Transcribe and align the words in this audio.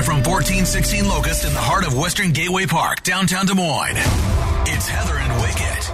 Live 0.00 0.06
from 0.06 0.22
1416 0.22 1.06
Locust 1.06 1.44
in 1.44 1.52
the 1.52 1.58
heart 1.58 1.86
of 1.86 1.94
Western 1.94 2.32
Gateway 2.32 2.64
Park, 2.64 3.02
downtown 3.02 3.44
Des 3.44 3.52
Moines. 3.52 3.98
It's 4.66 4.88
Heather 4.88 5.18
and 5.18 5.42
Wicket. 5.42 5.84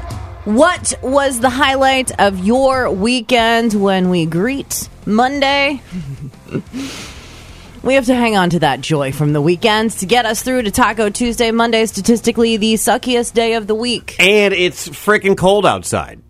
What 0.45 0.95
was 1.03 1.41
the 1.41 1.51
highlight 1.51 2.13
of 2.21 2.39
your 2.39 2.89
weekend 2.89 3.75
when 3.75 4.09
we 4.09 4.25
greet 4.25 4.89
Monday? 5.07 5.83
we 7.83 7.95
have 7.95 8.07
to 8.07 8.15
hang 8.15 8.37
on 8.37 8.51
to 8.51 8.61
that 8.61 8.81
joy 8.81 9.11
from 9.11 9.33
the 9.33 9.43
weekends 9.43 9.97
to 9.97 10.07
get 10.07 10.25
us 10.25 10.41
through 10.41 10.63
to 10.63 10.71
Taco 10.71 11.11
Tuesday. 11.11 11.51
Monday, 11.51 11.85
statistically 11.87 12.59
the 12.59 12.75
suckiest 12.75 13.35
day 13.35 13.55
of 13.55 13.67
the 13.67 13.75
week. 13.75 14.15
And 14.21 14.55
it's 14.55 14.89
freaking 14.89 15.37
cold 15.37 15.67
outside. 15.67 16.23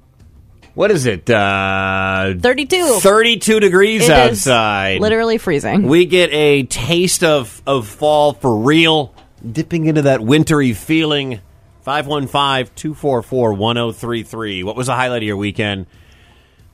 What 0.77 0.91
is 0.91 1.07
it? 1.07 1.31
Uh, 1.31 2.35
32. 2.39 2.99
32 3.01 3.61
degrees 3.61 4.03
It 4.03 4.05
is 4.05 4.11
outside. 4.11 5.01
literally 5.01 5.39
freezing. 5.39 5.85
We 5.85 6.05
get 6.05 6.31
a 6.35 6.65
taste 6.65 7.25
of, 7.25 7.63
of 7.67 7.89
fall 7.89 8.35
for 8.35 8.59
real, 8.59 9.15
dipping 9.51 9.87
into 9.87 10.03
that 10.03 10.21
wintry 10.21 10.75
feeling. 10.75 11.41
515 11.81 12.75
244 12.77 13.55
1033. 13.55 14.65
What 14.65 14.77
was 14.77 14.89
the 14.89 14.95
highlight 14.95 15.23
of 15.23 15.27
your 15.27 15.39
weekend? 15.39 15.87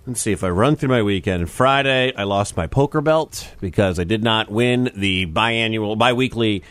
Let's 0.05 0.21
see 0.21 0.33
if 0.33 0.43
I 0.43 0.49
run 0.49 0.75
through 0.75 0.89
my 0.89 1.03
weekend. 1.03 1.49
Friday, 1.49 2.13
I 2.17 2.25
lost 2.25 2.57
my 2.57 2.67
poker 2.67 3.01
belt 3.01 3.55
because 3.61 4.01
I 4.01 4.05
did 4.05 4.25
not 4.25 4.51
win 4.51 4.91
the 4.97 5.27
biannual, 5.27 5.97
biweekly 5.97 6.65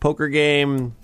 poker 0.00 0.28
game. 0.28 0.96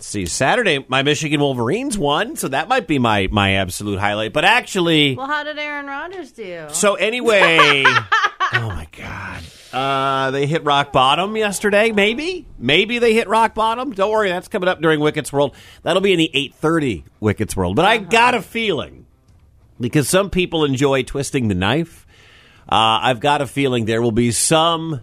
Let's 0.00 0.08
see, 0.08 0.24
Saturday, 0.24 0.82
my 0.88 1.02
Michigan 1.02 1.40
Wolverines 1.40 1.98
won, 1.98 2.34
so 2.34 2.48
that 2.48 2.68
might 2.68 2.86
be 2.86 2.98
my, 2.98 3.28
my 3.30 3.56
absolute 3.56 3.98
highlight. 3.98 4.32
But 4.32 4.46
actually, 4.46 5.14
well, 5.14 5.26
how 5.26 5.44
did 5.44 5.58
Aaron 5.58 5.86
Rodgers 5.86 6.32
do? 6.32 6.68
so 6.70 6.94
anyway, 6.94 7.58
oh 7.84 8.06
my 8.52 8.88
god, 8.96 9.42
uh, 9.74 10.30
they 10.30 10.46
hit 10.46 10.64
rock 10.64 10.90
bottom 10.90 11.36
yesterday. 11.36 11.92
Maybe, 11.92 12.46
maybe 12.58 12.98
they 12.98 13.12
hit 13.12 13.28
rock 13.28 13.54
bottom. 13.54 13.92
Don't 13.92 14.10
worry, 14.10 14.30
that's 14.30 14.48
coming 14.48 14.70
up 14.70 14.80
during 14.80 15.00
Wickets 15.00 15.34
World. 15.34 15.54
That'll 15.82 16.00
be 16.00 16.14
in 16.14 16.18
the 16.18 16.30
eight 16.32 16.54
thirty 16.54 17.04
Wickets 17.20 17.54
World. 17.54 17.76
But 17.76 17.84
I 17.84 17.98
got 17.98 18.34
a 18.34 18.40
feeling 18.40 19.04
because 19.78 20.08
some 20.08 20.30
people 20.30 20.64
enjoy 20.64 21.02
twisting 21.02 21.48
the 21.48 21.54
knife. 21.54 22.06
Uh, 22.66 23.04
I've 23.04 23.20
got 23.20 23.42
a 23.42 23.46
feeling 23.46 23.84
there 23.84 24.00
will 24.00 24.12
be 24.12 24.30
some 24.30 25.02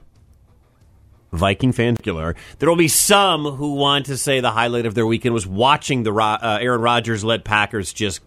Viking 1.37 1.71
fans. 1.71 1.97
There 2.03 2.35
will 2.69 2.75
be 2.75 2.87
some 2.87 3.45
who 3.45 3.75
want 3.75 4.07
to 4.07 4.17
say 4.17 4.39
the 4.39 4.51
highlight 4.51 4.85
of 4.85 4.93
their 4.95 5.05
weekend 5.05 5.33
was 5.33 5.47
watching 5.47 6.03
the 6.03 6.13
uh, 6.13 6.57
Aaron 6.61 6.81
Rodgers 6.81 7.23
led 7.23 7.43
Packers 7.45 7.93
just 7.93 8.21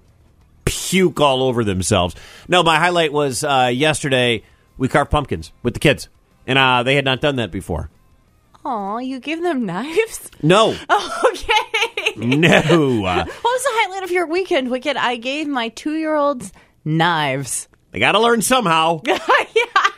puke 0.64 1.20
all 1.20 1.42
over 1.42 1.64
themselves. 1.64 2.14
No, 2.48 2.62
my 2.62 2.77
highlight 2.78 3.12
was 3.12 3.42
uh, 3.44 3.70
yesterday. 3.72 4.42
We 4.78 4.88
carved 4.88 5.11
pumpkins 5.11 5.53
with 5.62 5.75
the 5.75 5.81
kids, 5.81 6.08
and 6.47 6.58
uh, 6.58 6.83
they 6.83 6.94
had 6.94 7.05
not 7.05 7.20
done 7.20 7.36
that 7.36 7.50
before. 7.50 7.91
Oh, 8.64 8.98
you 8.98 9.20
give 9.20 9.42
them 9.42 9.64
knives? 9.66 10.31
No, 10.42 10.77
Okay. 11.25 12.14
no. 12.16 13.05
Uh, 13.05 13.25
What 13.25 13.42
was 13.42 13.62
the 13.64 13.70
highlight 13.72 14.03
of 14.05 14.11
your 14.11 14.27
weekend, 14.27 14.70
Wicket? 14.70 14.97
I 14.98 15.16
gave 15.16 15.48
my 15.48 15.69
two 15.70 15.94
year 15.94 16.14
olds 16.14 16.53
knives. 16.84 17.69
they 17.91 17.98
got 17.98 18.12
to 18.12 18.20
learn 18.20 18.42
somehow. 18.42 19.00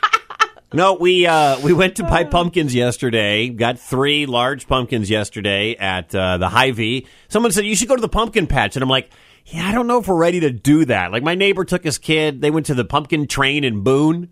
No, 0.75 0.95
we 0.95 1.27
uh, 1.27 1.59
we 1.59 1.71
went 1.71 1.97
to 1.97 2.03
buy 2.03 2.23
pumpkins 2.23 2.73
yesterday. 2.73 3.49
Got 3.49 3.77
three 3.77 4.25
large 4.25 4.67
pumpkins 4.67 5.07
yesterday 5.07 5.75
at 5.75 6.13
uh, 6.15 6.37
the 6.37 6.49
Hy-Vee. 6.49 7.05
Someone 7.27 7.51
said 7.51 7.65
you 7.65 7.75
should 7.75 7.87
go 7.87 7.95
to 7.95 8.01
the 8.01 8.09
pumpkin 8.09 8.47
patch, 8.47 8.75
and 8.75 8.81
I'm 8.81 8.89
like, 8.89 9.11
yeah, 9.45 9.67
I 9.67 9.71
don't 9.71 9.85
know 9.85 9.99
if 9.99 10.07
we're 10.07 10.17
ready 10.17 10.39
to 10.39 10.49
do 10.49 10.85
that. 10.85 11.11
Like 11.11 11.21
my 11.21 11.35
neighbor 11.35 11.63
took 11.63 11.83
his 11.83 11.99
kid. 11.99 12.41
They 12.41 12.49
went 12.49 12.65
to 12.67 12.73
the 12.73 12.85
pumpkin 12.85 13.27
train 13.27 13.63
in 13.63 13.83
Boone, 13.83 14.29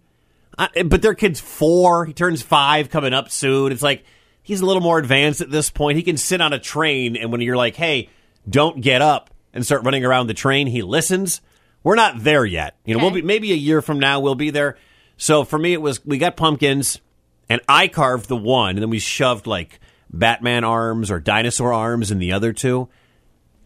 uh, 0.58 0.70
but 0.84 1.04
their 1.04 1.14
kid's 1.14 1.40
four. 1.40 2.06
He 2.06 2.14
turns 2.14 2.42
five 2.42 2.90
coming 2.90 3.14
up 3.14 3.30
soon. 3.30 3.72
It's 3.72 3.84
like 3.84 4.04
he's 4.42 4.62
a 4.62 4.66
little 4.66 4.82
more 4.82 4.98
advanced 4.98 5.42
at 5.42 5.52
this 5.52 5.70
point. 5.70 5.98
He 5.98 6.04
can 6.04 6.18
sit 6.18 6.42
on 6.42 6.54
a 6.54 6.60
train, 6.60 7.18
and 7.18 7.32
when 7.32 7.42
you're 7.42 7.56
like, 7.56 7.76
hey, 7.76 8.10
don't 8.50 8.82
get 8.82 9.04
up 9.04 9.30
and 9.54 9.64
start 9.64 9.84
running 9.84 10.06
around 10.06 10.26
the 10.26 10.34
train, 10.34 10.66
he 10.66 10.82
listens. 10.82 11.40
We're 11.84 11.96
not 11.96 12.24
there 12.24 12.46
yet. 12.46 12.78
You 12.84 12.96
know, 12.96 13.04
we'll 13.04 13.12
be 13.12 13.22
maybe 13.22 13.52
a 13.52 13.56
year 13.56 13.84
from 13.84 14.00
now 14.00 14.22
we'll 14.22 14.34
be 14.34 14.50
there. 14.50 14.78
So 15.22 15.44
for 15.44 15.60
me, 15.60 15.72
it 15.72 15.82
was 15.84 16.04
we 16.04 16.18
got 16.18 16.36
pumpkins, 16.36 17.00
and 17.48 17.62
I 17.70 17.88
carved 17.88 18.28
the 18.28 18.36
one, 18.36 18.72
and 18.72 18.82
then 18.82 18.90
we 18.90 18.98
shoved 18.98 19.46
like 19.46 19.80
Batman 20.10 20.64
arms 20.64 21.12
or 21.12 21.20
dinosaur 21.20 21.72
arms 21.72 22.10
in 22.10 22.18
the 22.18 22.34
other 22.34 22.54
two, 22.54 22.90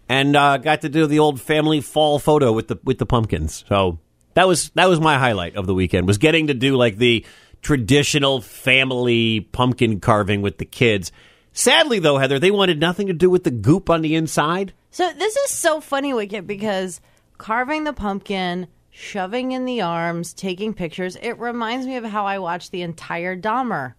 and 0.10 0.36
uh, 0.36 0.58
got 0.58 0.82
to 0.82 0.90
do 0.90 1.08
the 1.08 1.20
old 1.20 1.40
family 1.40 1.80
fall 1.80 2.20
photo 2.20 2.52
with 2.52 2.68
the 2.68 2.78
with 2.84 2.98
the 2.98 3.06
pumpkins. 3.06 3.64
So 3.70 4.00
that 4.34 4.50
was 4.50 4.72
that 4.72 4.90
was 4.90 5.00
my 5.00 5.18
highlight 5.18 5.56
of 5.56 5.66
the 5.66 5.74
weekend 5.74 6.08
was 6.08 6.18
getting 6.18 6.48
to 6.48 6.54
do 6.54 6.76
like 6.76 6.98
the 6.98 7.26
traditional 7.62 8.42
family 8.42 9.40
pumpkin 9.40 10.02
carving 10.02 10.42
with 10.42 10.58
the 10.58 10.66
kids. 10.66 11.14
Sadly, 11.54 12.00
though, 12.00 12.18
Heather, 12.18 12.38
they 12.38 12.52
wanted 12.52 12.82
nothing 12.82 13.08
to 13.08 13.14
do 13.14 13.30
with 13.30 13.46
the 13.46 13.52
goop 13.52 13.90
on 13.90 14.02
the 14.02 14.16
inside. 14.16 14.74
So 14.92 15.10
this 15.14 15.38
is 15.38 15.52
so 15.52 15.80
funny, 15.80 16.14
Wicket, 16.14 16.46
because 16.46 17.00
carving 17.38 17.86
the 17.86 17.94
pumpkin, 17.94 18.68
shoving 18.98 19.52
in 19.52 19.66
the 19.66 19.82
arms, 19.82 20.34
taking 20.34 20.74
pictures, 20.74 21.18
it 21.22 21.38
reminds 21.38 21.86
me 21.86 21.98
of 21.98 22.06
how 22.06 22.26
I 22.26 22.40
watched 22.40 22.72
the 22.72 22.82
entire 22.82 23.36
Dahmer. 23.38 23.94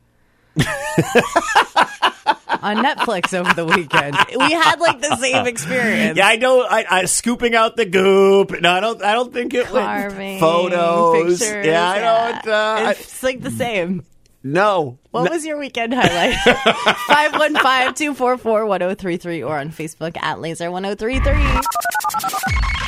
on 2.62 2.76
Netflix 2.78 3.34
over 3.34 3.52
the 3.52 3.66
weekend. 3.66 4.16
We 4.34 4.52
had 4.52 4.80
like 4.80 5.00
the 5.02 5.14
same 5.16 5.46
experience. 5.52 6.16
Yeah, 6.16 6.26
I 6.26 6.36
know. 6.36 6.62
I, 6.62 6.84
I 6.90 7.04
scooping 7.04 7.54
out 7.54 7.76
the 7.76 7.84
goop. 7.84 8.58
No, 8.62 8.70
I 8.72 8.80
don't. 8.80 9.02
I 9.02 9.12
don't 9.12 9.32
think 9.34 9.52
it 9.52 9.66
Carving 9.66 10.40
was 10.40 10.40
photos. 10.40 11.38
pictures. 11.40 11.66
yeah, 11.66 11.86
I 11.86 11.98
don't. 12.00 12.46
Uh, 12.52 12.76
I- 12.88 12.90
it's 12.92 13.22
like 13.22 13.42
the 13.42 13.50
same. 13.50 14.02
no. 14.42 14.98
What 15.10 15.24
No. 15.24 15.30
was 15.32 15.44
your 15.44 15.58
weekend 15.58 15.92
highlight? 15.94 16.34
515-244-1033 17.96 19.46
or 19.46 19.58
on 19.58 19.70
Facebook 19.70 20.16
at 20.22 20.38
laser1033. 20.38 21.62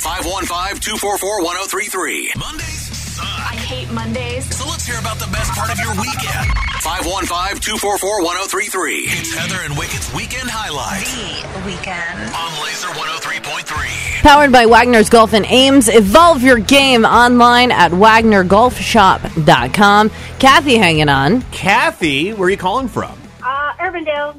515-244-1033. 0.09 2.35
Mondays 2.35 2.97
suck. 2.97 3.25
I 3.25 3.53
hate 3.55 3.89
Mondays. 3.91 4.45
So 4.55 4.65
let's 4.67 4.83
hear 4.85 4.97
about 4.99 5.19
the 5.19 5.27
best 5.31 5.51
part 5.51 5.71
of 5.71 5.77
your 5.77 5.91
weekend. 5.91 6.49
515-244-1033. 6.81 9.05
It's 9.05 9.33
Heather 9.35 9.61
and 9.63 9.77
Wicket's 9.77 10.11
Weekend 10.13 10.49
Highlight 10.49 11.05
The 11.53 11.59
weekend. 11.63 12.33
on 12.33 12.63
Laser 12.63 12.87
103.3. 12.87 14.21
Powered 14.23 14.51
by 14.51 14.65
Wagner's 14.65 15.09
Golf 15.09 15.33
and 15.33 15.45
Ames. 15.47 15.89
Evolve 15.89 16.41
your 16.41 16.57
game 16.57 17.05
online 17.05 17.71
at 17.71 17.91
wagnergolfshop.com. 17.91 20.09
Kathy 20.39 20.77
hanging 20.77 21.09
on. 21.09 21.43
Kathy, 21.51 22.33
where 22.33 22.47
are 22.47 22.51
you 22.51 22.57
calling 22.57 22.87
from? 22.87 23.11
Uh, 23.43 23.73
Urbandale. 23.79 24.33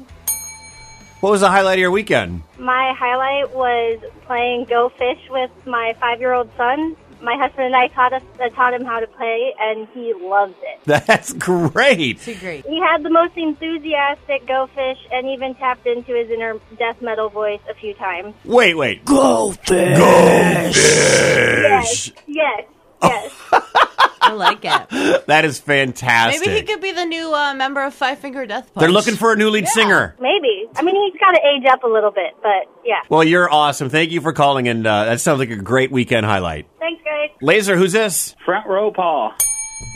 What 1.21 1.29
was 1.29 1.41
the 1.41 1.49
highlight 1.49 1.75
of 1.75 1.79
your 1.81 1.91
weekend? 1.91 2.41
My 2.57 2.95
highlight 2.97 3.53
was 3.55 3.99
playing 4.25 4.65
Go 4.65 4.89
Fish 4.89 5.19
with 5.29 5.51
my 5.67 5.95
five-year-old 5.99 6.49
son. 6.57 6.95
My 7.21 7.35
husband 7.37 7.67
and 7.67 7.75
I 7.75 7.89
taught 7.89 8.11
us 8.11 8.23
uh, 8.43 8.49
taught 8.49 8.73
him 8.73 8.83
how 8.83 8.99
to 8.99 9.05
play, 9.05 9.53
and 9.59 9.87
he 9.93 10.15
loves 10.15 10.55
it. 10.63 10.79
That's 11.05 11.33
great. 11.33 12.21
Too 12.21 12.33
great. 12.33 12.65
He 12.65 12.79
had 12.79 13.03
the 13.03 13.11
most 13.11 13.37
enthusiastic 13.37 14.47
Go 14.47 14.65
Fish, 14.73 14.97
and 15.11 15.27
even 15.27 15.53
tapped 15.53 15.85
into 15.85 16.15
his 16.15 16.31
inner 16.31 16.59
death 16.79 16.99
metal 17.03 17.29
voice 17.29 17.61
a 17.69 17.75
few 17.75 17.93
times. 17.93 18.33
Wait, 18.43 18.73
wait. 18.73 19.05
Go 19.05 19.51
fish. 19.51 19.97
Go 19.99 20.71
fish. 20.73 20.75
Yes, 20.75 22.11
yes, 22.25 22.63
yes. 23.03 23.31
I 24.23 24.33
like 24.63 24.91
it. 24.91 25.23
That 25.27 25.45
is 25.45 25.59
fantastic. 25.59 26.45
Maybe 26.45 26.59
he 26.59 26.65
could 26.65 26.81
be 26.81 26.91
the 26.91 27.05
new 27.05 27.33
uh, 27.33 27.53
member 27.53 27.83
of 27.83 27.93
Five 27.93 28.19
Finger 28.19 28.45
Death 28.45 28.73
Punch. 28.73 28.81
They're 28.81 28.91
looking 28.91 29.15
for 29.15 29.31
a 29.33 29.35
new 29.35 29.49
lead 29.49 29.67
singer. 29.67 30.15
Maybe. 30.19 30.67
I 30.75 30.81
mean, 30.81 30.95
he's 30.95 31.19
got 31.19 31.31
to 31.31 31.39
age 31.45 31.65
up 31.71 31.83
a 31.83 31.87
little 31.87 32.11
bit, 32.11 32.35
but 32.41 32.69
yeah. 32.83 33.01
Well, 33.09 33.23
you're 33.23 33.49
awesome. 33.49 33.89
Thank 33.89 34.11
you 34.11 34.19
for 34.19 34.33
calling, 34.33 34.67
and 34.67 34.85
uh, 34.85 35.05
that 35.05 35.21
sounds 35.21 35.39
like 35.39 35.51
a 35.51 35.55
great 35.55 35.91
weekend 35.91 36.25
highlight. 36.25 36.67
Thanks, 36.79 37.01
guys. 37.03 37.29
Laser, 37.41 37.77
who's 37.77 37.91
this? 37.93 38.35
Front 38.43 38.67
row, 38.67 38.91
Paul. 38.91 39.33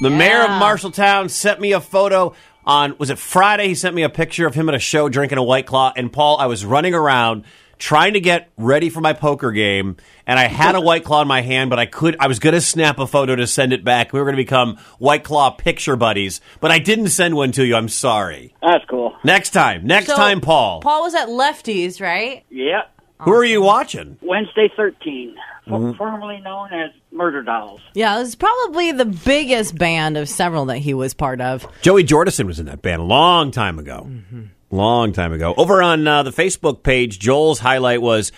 The 0.01 0.09
mayor 0.09 0.41
of 0.41 0.49
Marshalltown 0.49 1.29
sent 1.29 1.59
me 1.59 1.73
a 1.73 1.81
photo 1.81 2.33
on 2.65 2.95
was 2.97 3.09
it 3.09 3.19
Friday? 3.19 3.67
He 3.69 3.75
sent 3.75 3.95
me 3.95 4.03
a 4.03 4.09
picture 4.09 4.47
of 4.47 4.55
him 4.55 4.67
at 4.69 4.75
a 4.75 4.79
show 4.79 5.09
drinking 5.09 5.37
a 5.37 5.43
white 5.43 5.65
claw. 5.67 5.93
And 5.95 6.11
Paul, 6.11 6.37
I 6.37 6.47
was 6.47 6.65
running 6.65 6.93
around 6.93 7.45
trying 7.77 8.13
to 8.13 8.19
get 8.19 8.49
ready 8.57 8.89
for 8.89 9.01
my 9.01 9.13
poker 9.13 9.51
game, 9.51 9.97
and 10.25 10.39
I 10.39 10.47
had 10.47 10.75
a 10.75 10.81
white 10.81 11.03
claw 11.03 11.21
in 11.21 11.27
my 11.27 11.41
hand, 11.41 11.69
but 11.69 11.79
I 11.79 11.85
could 11.85 12.15
I 12.19 12.27
was 12.27 12.39
gonna 12.39 12.61
snap 12.61 12.99
a 12.99 13.07
photo 13.07 13.35
to 13.35 13.47
send 13.47 13.73
it 13.73 13.83
back. 13.83 14.13
We 14.13 14.19
were 14.19 14.25
gonna 14.25 14.37
become 14.37 14.77
white 14.99 15.23
claw 15.23 15.51
picture 15.51 15.95
buddies, 15.95 16.41
but 16.59 16.71
I 16.71 16.79
didn't 16.79 17.09
send 17.09 17.35
one 17.35 17.51
to 17.53 17.65
you. 17.65 17.75
I'm 17.75 17.89
sorry. 17.89 18.53
That's 18.61 18.85
cool. 18.85 19.15
Next 19.23 19.51
time, 19.51 19.85
next 19.85 20.07
So, 20.07 20.15
time, 20.15 20.41
Paul. 20.41 20.81
Paul 20.81 21.03
was 21.03 21.15
at 21.15 21.27
Lefties, 21.27 22.01
right? 22.01 22.43
Yep. 22.49 22.91
Who 23.21 23.31
are 23.33 23.45
you 23.45 23.61
watching? 23.61 24.17
Wednesday 24.21 24.69
13, 24.75 25.35
f- 25.37 25.71
mm-hmm. 25.71 25.97
formerly 25.97 26.41
known 26.41 26.73
as 26.73 26.91
Murderdolls. 27.13 27.79
Yeah, 27.93 28.17
it 28.17 28.19
was 28.19 28.35
probably 28.35 28.91
the 28.91 29.05
biggest 29.05 29.77
band 29.77 30.17
of 30.17 30.27
several 30.27 30.65
that 30.65 30.79
he 30.79 30.93
was 30.93 31.13
part 31.13 31.39
of. 31.39 31.65
Joey 31.81 32.03
Jordison 32.03 32.45
was 32.45 32.59
in 32.59 32.65
that 32.65 32.81
band 32.81 33.01
a 33.01 33.05
long 33.05 33.51
time 33.51 33.79
ago. 33.79 34.05
Mm-hmm. 34.09 34.43
Long 34.71 35.13
time 35.13 35.31
ago. 35.31 35.53
Over 35.55 35.81
on 35.81 36.07
uh, 36.07 36.23
the 36.23 36.31
Facebook 36.31 36.83
page, 36.83 37.19
Joel's 37.19 37.59
highlight 37.59 38.01
was 38.01 38.31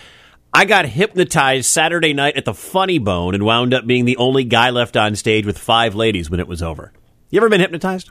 I 0.52 0.64
got 0.64 0.86
hypnotized 0.86 1.66
Saturday 1.66 2.12
night 2.12 2.36
at 2.36 2.44
the 2.44 2.54
Funny 2.54 2.98
Bone 2.98 3.34
and 3.34 3.44
wound 3.44 3.74
up 3.74 3.86
being 3.86 4.04
the 4.04 4.16
only 4.16 4.44
guy 4.44 4.70
left 4.70 4.96
on 4.96 5.14
stage 5.14 5.46
with 5.46 5.58
five 5.58 5.94
ladies 5.94 6.30
when 6.30 6.40
it 6.40 6.48
was 6.48 6.62
over. 6.62 6.92
You 7.30 7.40
ever 7.40 7.48
been 7.48 7.60
hypnotized? 7.60 8.10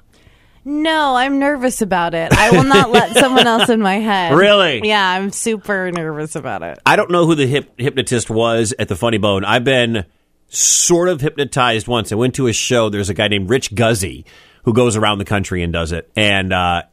No, 0.64 1.16
I'm 1.16 1.40
nervous 1.40 1.82
about 1.82 2.14
it. 2.14 2.34
I 2.34 2.52
will 2.52 2.66
not 2.66 2.92
let 2.92 3.16
someone 3.18 3.48
else 3.48 3.70
in 3.70 3.82
my 3.82 3.96
head. 3.96 4.34
Really? 4.34 4.82
Yeah, 4.86 5.10
I'm 5.10 5.32
super 5.32 5.92
nervous 5.92 6.36
about 6.36 6.62
it. 6.62 6.80
I 6.86 6.98
don't 6.98 7.10
know 7.10 7.26
who 7.26 7.36
the 7.36 7.48
hip, 7.48 7.72
hypnotist 7.80 8.30
was 8.30 8.74
at 8.78 8.90
the 8.90 8.96
Funny 8.96 9.18
Bone. 9.18 9.46
I've 9.46 9.64
been 9.64 10.06
sort 10.50 11.08
of 11.08 11.22
hypnotized 11.22 11.88
once. 11.88 12.12
I 12.12 12.16
went 12.16 12.36
to 12.36 12.48
a 12.48 12.54
show. 12.54 12.90
There's 12.90 13.10
a 13.10 13.14
guy 13.14 13.30
named 13.30 13.50
Rich 13.50 13.76
Guzzi 13.76 14.26
who 14.64 14.74
goes 14.74 14.98
around 14.98 15.20
the 15.20 15.26
country 15.26 15.64
and 15.64 15.72
does 15.72 15.94
it. 15.94 16.12
And 16.18 16.52
uh, 16.52 16.84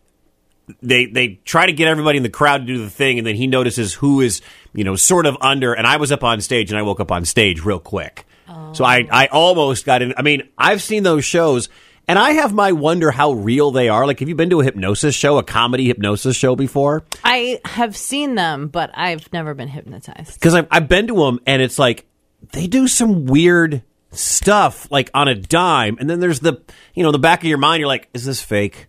they 0.82 1.06
they 1.06 1.40
try 1.44 1.66
to 1.66 1.72
get 1.72 1.88
everybody 1.88 2.16
in 2.16 2.22
the 2.22 2.30
crowd 2.30 2.58
to 2.58 2.66
do 2.66 2.78
the 2.78 2.90
thing, 2.90 3.18
and 3.18 3.26
then 3.26 3.34
he 3.34 3.46
notices 3.46 3.94
who 3.94 4.20
is 4.20 4.40
you 4.72 4.84
know 4.84 4.96
sort 4.96 5.26
of 5.26 5.36
under. 5.40 5.72
And 5.72 5.86
I 5.86 5.96
was 5.96 6.12
up 6.12 6.24
on 6.24 6.40
stage, 6.40 6.70
and 6.70 6.78
I 6.78 6.82
woke 6.82 7.00
up 7.00 7.12
on 7.12 7.24
stage 7.24 7.64
real 7.64 7.80
quick. 7.80 8.26
So 8.72 8.84
I 8.84 9.02
oh. 9.02 9.08
I 9.10 9.26
almost 9.26 9.84
got 9.84 10.02
in. 10.02 10.14
I 10.16 10.22
mean, 10.22 10.48
I've 10.58 10.82
seen 10.82 11.02
those 11.02 11.24
shows. 11.24 11.68
And 12.06 12.18
I 12.18 12.32
have 12.32 12.52
my 12.52 12.72
wonder 12.72 13.10
how 13.10 13.32
real 13.32 13.70
they 13.70 13.88
are. 13.88 14.06
Like, 14.06 14.20
have 14.20 14.28
you 14.28 14.34
been 14.34 14.50
to 14.50 14.60
a 14.60 14.64
hypnosis 14.64 15.14
show, 15.14 15.38
a 15.38 15.42
comedy 15.42 15.86
hypnosis 15.86 16.36
show 16.36 16.54
before? 16.54 17.02
I 17.24 17.60
have 17.64 17.96
seen 17.96 18.34
them, 18.34 18.68
but 18.68 18.90
I've 18.92 19.32
never 19.32 19.54
been 19.54 19.68
hypnotized. 19.68 20.34
because 20.34 20.52
I've, 20.52 20.66
I've 20.70 20.86
been 20.86 21.06
to 21.06 21.14
them 21.14 21.40
and 21.46 21.62
it's 21.62 21.78
like 21.78 22.04
they 22.52 22.66
do 22.66 22.88
some 22.88 23.24
weird 23.24 23.82
stuff 24.10 24.90
like 24.90 25.10
on 25.14 25.28
a 25.28 25.34
dime 25.34 25.96
and 25.98 26.08
then 26.08 26.20
there's 26.20 26.40
the 26.40 26.62
you 26.94 27.02
know 27.02 27.10
the 27.10 27.18
back 27.18 27.40
of 27.40 27.48
your 27.48 27.58
mind 27.58 27.80
you're 27.80 27.88
like 27.88 28.08
is 28.14 28.24
this 28.24 28.40
fake 28.40 28.86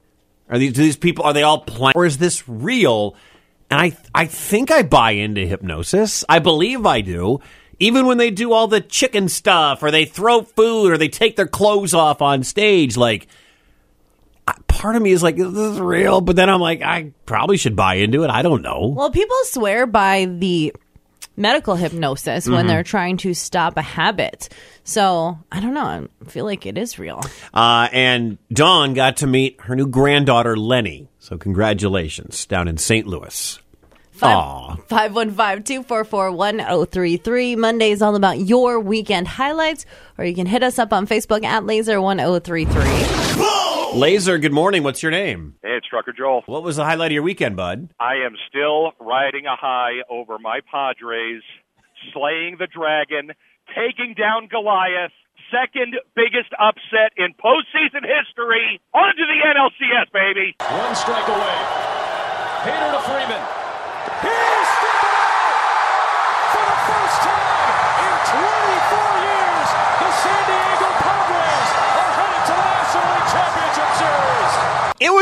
are 0.49 0.57
these 0.57 0.73
do 0.73 0.81
these 0.81 0.97
people 0.97 1.25
are 1.25 1.33
they 1.33 1.43
all 1.43 1.59
playing? 1.59 1.93
Or 1.95 2.05
is 2.05 2.17
this 2.17 2.47
real? 2.47 3.15
And 3.69 3.81
i 3.81 3.97
i 4.13 4.25
think 4.25 4.71
i 4.71 4.83
buy 4.83 5.11
into 5.11 5.45
hypnosis. 5.45 6.23
I 6.29 6.39
believe 6.39 6.85
i 6.85 7.01
do. 7.01 7.39
Even 7.79 8.05
when 8.05 8.17
they 8.17 8.31
do 8.31 8.53
all 8.53 8.67
the 8.67 8.79
chicken 8.81 9.27
stuff 9.27 9.83
or 9.83 9.91
they 9.91 10.05
throw 10.05 10.43
food 10.43 10.91
or 10.91 10.97
they 10.97 11.09
take 11.09 11.35
their 11.35 11.47
clothes 11.47 11.93
off 11.93 12.21
on 12.21 12.43
stage 12.43 12.95
like 12.95 13.27
part 14.67 14.95
of 14.95 15.01
me 15.01 15.11
is 15.11 15.23
like 15.23 15.35
this 15.35 15.47
is 15.47 15.53
this 15.53 15.79
real? 15.79 16.21
But 16.21 16.35
then 16.35 16.49
i'm 16.49 16.61
like 16.61 16.81
i 16.81 17.11
probably 17.25 17.57
should 17.57 17.75
buy 17.75 17.95
into 17.95 18.23
it. 18.23 18.29
I 18.29 18.41
don't 18.43 18.61
know. 18.61 18.93
Well, 18.95 19.11
people 19.11 19.37
swear 19.45 19.87
by 19.87 20.25
the 20.25 20.73
medical 21.37 21.75
hypnosis 21.75 22.47
when 22.47 22.67
they're 22.67 22.83
trying 22.83 23.17
to 23.17 23.33
stop 23.33 23.77
a 23.77 23.81
habit. 23.81 24.49
So 24.83 25.37
I 25.51 25.59
don't 25.59 25.73
know. 25.73 25.85
I 25.85 26.07
feel 26.29 26.45
like 26.45 26.65
it 26.65 26.77
is 26.77 26.97
real. 26.99 27.21
Uh, 27.53 27.87
and 27.91 28.37
Dawn 28.51 28.93
got 28.93 29.17
to 29.17 29.27
meet 29.27 29.59
her 29.61 29.75
new 29.75 29.87
granddaughter, 29.87 30.57
Lenny. 30.57 31.09
So, 31.19 31.37
congratulations 31.37 32.45
down 32.45 32.67
in 32.67 32.77
St. 32.77 33.07
Louis. 33.07 33.59
Aw. 34.21 34.75
515-244-1033. 34.87 37.57
Monday 37.57 37.91
is 37.91 38.01
all 38.01 38.15
about 38.15 38.39
your 38.39 38.79
weekend 38.79 39.27
highlights, 39.27 39.85
or 40.17 40.23
you 40.25 40.33
can 40.35 40.45
hit 40.45 40.63
us 40.63 40.79
up 40.79 40.93
on 40.93 41.05
Facebook 41.07 41.43
at 41.43 41.63
laser1033. 41.63 43.74
Laser, 43.95 44.37
good 44.37 44.51
morning. 44.51 44.83
What's 44.83 45.01
your 45.01 45.11
name? 45.11 45.55
Hey, 45.63 45.77
it's 45.77 45.87
Trucker 45.87 46.11
Joel. 46.11 46.43
What 46.47 46.63
was 46.63 46.75
the 46.75 46.83
highlight 46.83 47.11
of 47.11 47.13
your 47.13 47.23
weekend, 47.23 47.55
bud? 47.55 47.87
I 47.97 48.15
am 48.27 48.35
still 48.49 48.91
riding 48.99 49.45
a 49.45 49.55
high 49.55 50.03
over 50.09 50.37
my 50.37 50.59
Padres, 50.69 51.41
slaying 52.11 52.57
the 52.59 52.67
dragon, 52.67 53.31
taking 53.71 54.13
down 54.13 54.49
Goliath, 54.51 55.15
second 55.47 55.95
biggest 56.13 56.51
upset 56.59 57.15
in 57.15 57.31
postseason 57.39 58.03
history. 58.03 58.81
On 58.93 59.15
to 59.15 59.23
the 59.23 59.39
NLCS, 59.47 60.11
baby. 60.11 60.55
One 60.59 60.95
strike 60.95 61.29
away. 61.29 61.55
Hader 62.67 62.91
to 62.91 62.99
Freeman. 62.99 63.64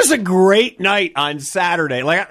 Was 0.04 0.12
a 0.12 0.18
great 0.18 0.80
night 0.80 1.14
on 1.16 1.40
Saturday. 1.40 2.04
Like, 2.04 2.30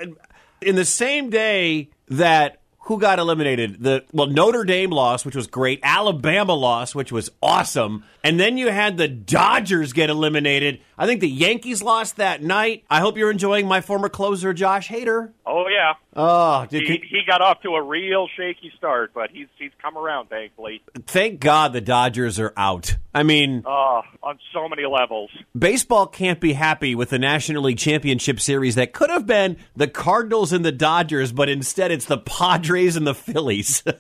in 0.61 0.75
the 0.75 0.85
same 0.85 1.31
day 1.31 1.89
that 2.09 2.61
who 2.81 2.99
got 2.99 3.19
eliminated? 3.19 3.83
The 3.83 4.05
well, 4.13 4.27
Notre 4.27 4.65
Dame 4.65 4.91
lost, 4.91 5.25
which 5.25 5.37
was 5.37 5.47
great. 5.47 5.81
Alabama 5.83 6.53
lost, 6.53 6.95
which 6.95 7.13
was 7.13 7.31
awesome. 7.43 8.05
And 8.23 8.39
then 8.39 8.59
you 8.59 8.71
had 8.71 8.97
the 8.97 9.09
Dodgers 9.09 9.93
get 9.93 10.11
eliminated. 10.11 10.81
I 10.99 11.07
think 11.07 11.21
the 11.21 11.29
Yankees 11.29 11.83
lost 11.83 12.17
that 12.17 12.43
night. 12.43 12.85
I 12.91 13.01
hope 13.01 13.17
you're 13.17 13.31
enjoying 13.31 13.67
my 13.67 13.81
former 13.81 14.09
closer, 14.09 14.53
Josh 14.53 14.89
Hader. 14.89 15.31
Oh 15.47 15.65
yeah, 15.69 15.95
Oh, 16.15 16.67
he, 16.71 16.79
he 17.09 17.23
got 17.27 17.41
off 17.41 17.63
to 17.63 17.71
a 17.71 17.83
real 17.83 18.29
shaky 18.37 18.71
start, 18.77 19.13
but 19.15 19.31
he's 19.31 19.49
he's 19.59 19.71
come 19.81 19.97
around, 19.97 20.29
thankfully. 20.29 20.83
thank 21.07 21.41
God 21.41 21.73
the 21.73 21.81
Dodgers 21.81 22.39
are 22.39 22.53
out. 22.57 22.97
I 23.15 23.23
mean, 23.23 23.63
Oh, 23.67 24.03
on 24.23 24.39
so 24.53 24.69
many 24.69 24.85
levels. 24.87 25.31
baseball 25.59 26.07
can't 26.07 26.41
be 26.41 26.53
happy 26.53 26.95
with 26.95 27.11
the 27.11 27.19
National 27.19 27.63
League 27.65 27.79
Championship 27.79 28.39
Series 28.41 28.75
that 28.75 28.93
could 28.93 29.11
have 29.11 29.27
been 29.27 29.57
the 29.75 29.89
Cardinals 29.89 30.53
and 30.53 30.65
the 30.65 30.73
Dodgers, 30.73 31.33
but 31.33 31.49
instead 31.49 31.91
it's 31.91 32.05
the 32.07 32.19
Padres 32.19 32.97
and 32.97 33.07
the 33.07 33.15
Phillies. 33.15 33.83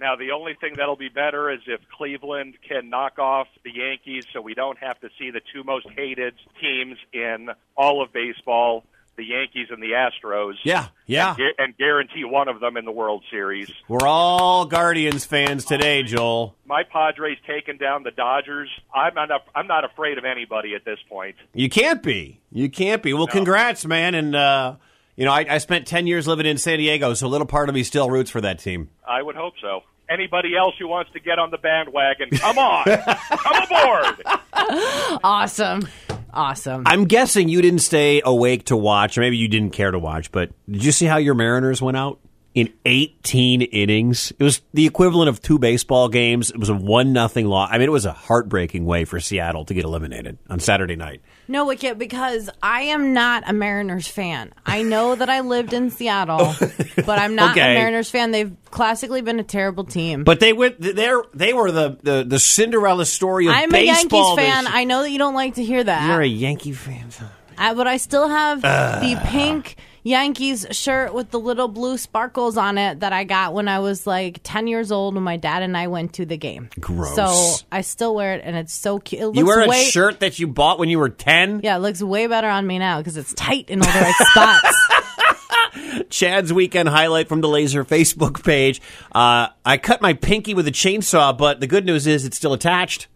Now, 0.00 0.16
the 0.16 0.30
only 0.32 0.54
thing 0.54 0.74
that'll 0.76 0.96
be 0.96 1.08
better 1.08 1.50
is 1.50 1.60
if 1.66 1.80
Cleveland 1.96 2.54
can 2.68 2.88
knock 2.88 3.18
off 3.18 3.48
the 3.64 3.72
Yankees 3.74 4.24
so 4.32 4.40
we 4.40 4.54
don't 4.54 4.78
have 4.78 5.00
to 5.00 5.08
see 5.18 5.30
the 5.30 5.40
two 5.52 5.64
most 5.64 5.86
hated 5.96 6.34
teams 6.60 6.96
in 7.12 7.48
all 7.76 8.02
of 8.02 8.12
baseball, 8.12 8.84
the 9.16 9.24
Yankees 9.24 9.68
and 9.70 9.82
the 9.82 9.90
Astros. 9.90 10.54
yeah, 10.64 10.86
yeah. 11.06 11.34
gu- 11.36 11.52
And 11.58 11.76
guarantee 11.76 12.24
one 12.24 12.48
of 12.48 12.60
them 12.60 12.76
in 12.76 12.84
the 12.84 12.90
World 12.92 13.22
Series. 13.30 13.70
We're 13.88 14.06
all 14.06 14.64
Guardians 14.66 15.24
fans 15.26 15.64
today, 15.64 16.02
Joel. 16.02 16.54
My 16.64 16.82
Padres 16.84 17.36
taking 17.46 17.76
down 17.76 18.04
the 18.04 18.10
Dodgers. 18.10 18.70
I'm 18.94 19.14
not. 19.14 19.30
I'm 19.54 19.66
not 19.66 19.84
afraid 19.84 20.16
of 20.16 20.24
anybody 20.24 20.74
at 20.74 20.84
this 20.86 20.98
point. 21.10 21.36
You 21.52 21.68
can't 21.68 22.02
be. 22.02 22.40
You 22.50 22.70
can't 22.70 23.02
be. 23.02 23.12
Well, 23.12 23.26
congrats, 23.26 23.84
man. 23.84 24.14
And, 24.14 24.34
uh, 24.34 24.76
you 25.16 25.24
know, 25.24 25.32
I, 25.32 25.46
I 25.48 25.58
spent 25.58 25.86
10 25.86 26.06
years 26.06 26.26
living 26.26 26.46
in 26.46 26.58
San 26.58 26.78
Diego, 26.78 27.14
so 27.14 27.26
a 27.26 27.28
little 27.28 27.46
part 27.46 27.68
of 27.68 27.74
me 27.74 27.82
still 27.82 28.10
roots 28.10 28.30
for 28.30 28.40
that 28.40 28.58
team. 28.58 28.90
I 29.06 29.22
would 29.22 29.36
hope 29.36 29.54
so. 29.60 29.82
Anybody 30.08 30.56
else 30.56 30.74
who 30.78 30.88
wants 30.88 31.10
to 31.12 31.20
get 31.20 31.38
on 31.38 31.50
the 31.50 31.58
bandwagon, 31.58 32.30
come 32.30 32.58
on, 32.58 32.84
come 32.84 33.62
aboard. 33.62 35.20
Awesome. 35.24 35.88
Awesome. 36.34 36.82
I'm 36.86 37.04
guessing 37.04 37.48
you 37.48 37.60
didn't 37.60 37.80
stay 37.80 38.22
awake 38.24 38.64
to 38.66 38.76
watch, 38.76 39.18
or 39.18 39.20
maybe 39.20 39.36
you 39.36 39.48
didn't 39.48 39.72
care 39.72 39.90
to 39.90 39.98
watch, 39.98 40.32
but 40.32 40.50
did 40.70 40.84
you 40.84 40.92
see 40.92 41.06
how 41.06 41.18
your 41.18 41.34
Mariners 41.34 41.82
went 41.82 41.96
out? 41.96 42.18
In 42.54 42.70
18 42.84 43.62
innings, 43.62 44.30
it 44.38 44.44
was 44.44 44.60
the 44.74 44.86
equivalent 44.86 45.30
of 45.30 45.40
two 45.40 45.58
baseball 45.58 46.10
games. 46.10 46.50
It 46.50 46.58
was 46.58 46.68
a 46.68 46.74
one 46.74 47.14
nothing 47.14 47.46
loss. 47.46 47.70
I 47.72 47.78
mean, 47.78 47.88
it 47.88 47.92
was 47.92 48.04
a 48.04 48.12
heartbreaking 48.12 48.84
way 48.84 49.06
for 49.06 49.20
Seattle 49.20 49.64
to 49.64 49.72
get 49.72 49.84
eliminated 49.84 50.36
on 50.50 50.60
Saturday 50.60 50.94
night. 50.94 51.22
No, 51.48 51.64
Wicket, 51.64 51.98
because 51.98 52.50
I 52.62 52.82
am 52.82 53.14
not 53.14 53.44
a 53.48 53.54
Mariners 53.54 54.06
fan. 54.06 54.52
I 54.66 54.82
know 54.82 55.14
that 55.14 55.30
I 55.30 55.40
lived 55.40 55.72
in 55.72 55.88
Seattle, 55.88 56.54
but 56.96 57.18
I'm 57.18 57.34
not 57.36 57.52
Okay. 57.52 57.72
a 57.72 57.74
Mariners 57.78 58.10
fan. 58.10 58.32
They've 58.32 58.54
classically 58.70 59.22
been 59.22 59.40
a 59.40 59.44
terrible 59.44 59.84
team. 59.84 60.22
But 60.22 60.40
they 60.40 60.52
went. 60.52 60.76
They're 60.78 61.22
they 61.32 61.54
were 61.54 61.70
the 61.72 61.96
the, 62.02 62.24
the 62.28 62.38
Cinderella 62.38 63.06
story 63.06 63.46
of 63.46 63.54
I'm 63.54 63.74
a. 63.74 63.82
Yankees 63.82 64.34
fan. 64.36 64.66
I 64.66 64.84
know 64.84 65.00
that 65.02 65.10
you 65.10 65.18
don't 65.18 65.34
like 65.34 65.54
to 65.54 65.64
hear 65.64 65.82
that. 65.82 66.06
You're 66.06 66.20
a 66.20 66.26
Yankee 66.26 66.72
fan. 66.72 67.08
I, 67.58 67.74
but 67.74 67.86
I 67.86 67.96
still 67.96 68.28
have 68.28 68.62
the 68.62 69.20
pink 69.26 69.76
Yankees 70.04 70.66
shirt 70.72 71.14
with 71.14 71.30
the 71.30 71.38
little 71.38 71.68
blue 71.68 71.96
sparkles 71.96 72.56
on 72.56 72.76
it 72.76 73.00
that 73.00 73.12
I 73.12 73.22
got 73.24 73.54
when 73.54 73.68
I 73.68 73.78
was 73.78 74.06
like 74.06 74.40
10 74.42 74.66
years 74.66 74.90
old 74.90 75.14
when 75.14 75.22
my 75.22 75.36
dad 75.36 75.62
and 75.62 75.76
I 75.76 75.86
went 75.86 76.14
to 76.14 76.26
the 76.26 76.36
game. 76.36 76.70
Gross. 76.80 77.14
So 77.14 77.64
I 77.70 77.82
still 77.82 78.14
wear 78.14 78.34
it 78.34 78.42
and 78.44 78.56
it's 78.56 78.72
so 78.72 78.98
cute. 78.98 79.22
It 79.22 79.26
looks 79.26 79.38
You 79.38 79.46
wear 79.46 79.60
a 79.60 79.68
way, 79.68 79.84
shirt 79.84 80.20
that 80.20 80.38
you 80.40 80.48
bought 80.48 80.78
when 80.80 80.88
you 80.88 80.98
were 80.98 81.08
10? 81.08 81.60
Yeah, 81.62 81.76
it 81.76 81.80
looks 81.80 82.02
way 82.02 82.26
better 82.26 82.48
on 82.48 82.66
me 82.66 82.78
now 82.80 82.98
because 82.98 83.16
it's 83.16 83.32
tight 83.34 83.70
in 83.70 83.80
all 83.80 83.92
the 83.92 84.00
right 84.00 84.14
spots. 84.28 86.08
Chad's 86.10 86.52
weekend 86.52 86.88
highlight 86.88 87.28
from 87.28 87.40
the 87.40 87.48
Laser 87.48 87.84
Facebook 87.84 88.44
page. 88.44 88.80
Uh, 89.14 89.48
I 89.64 89.78
cut 89.78 90.02
my 90.02 90.14
pinky 90.14 90.54
with 90.54 90.66
a 90.66 90.72
chainsaw, 90.72 91.36
but 91.36 91.60
the 91.60 91.66
good 91.66 91.86
news 91.86 92.06
is 92.06 92.24
it's 92.24 92.36
still 92.36 92.52
attached. 92.52 93.06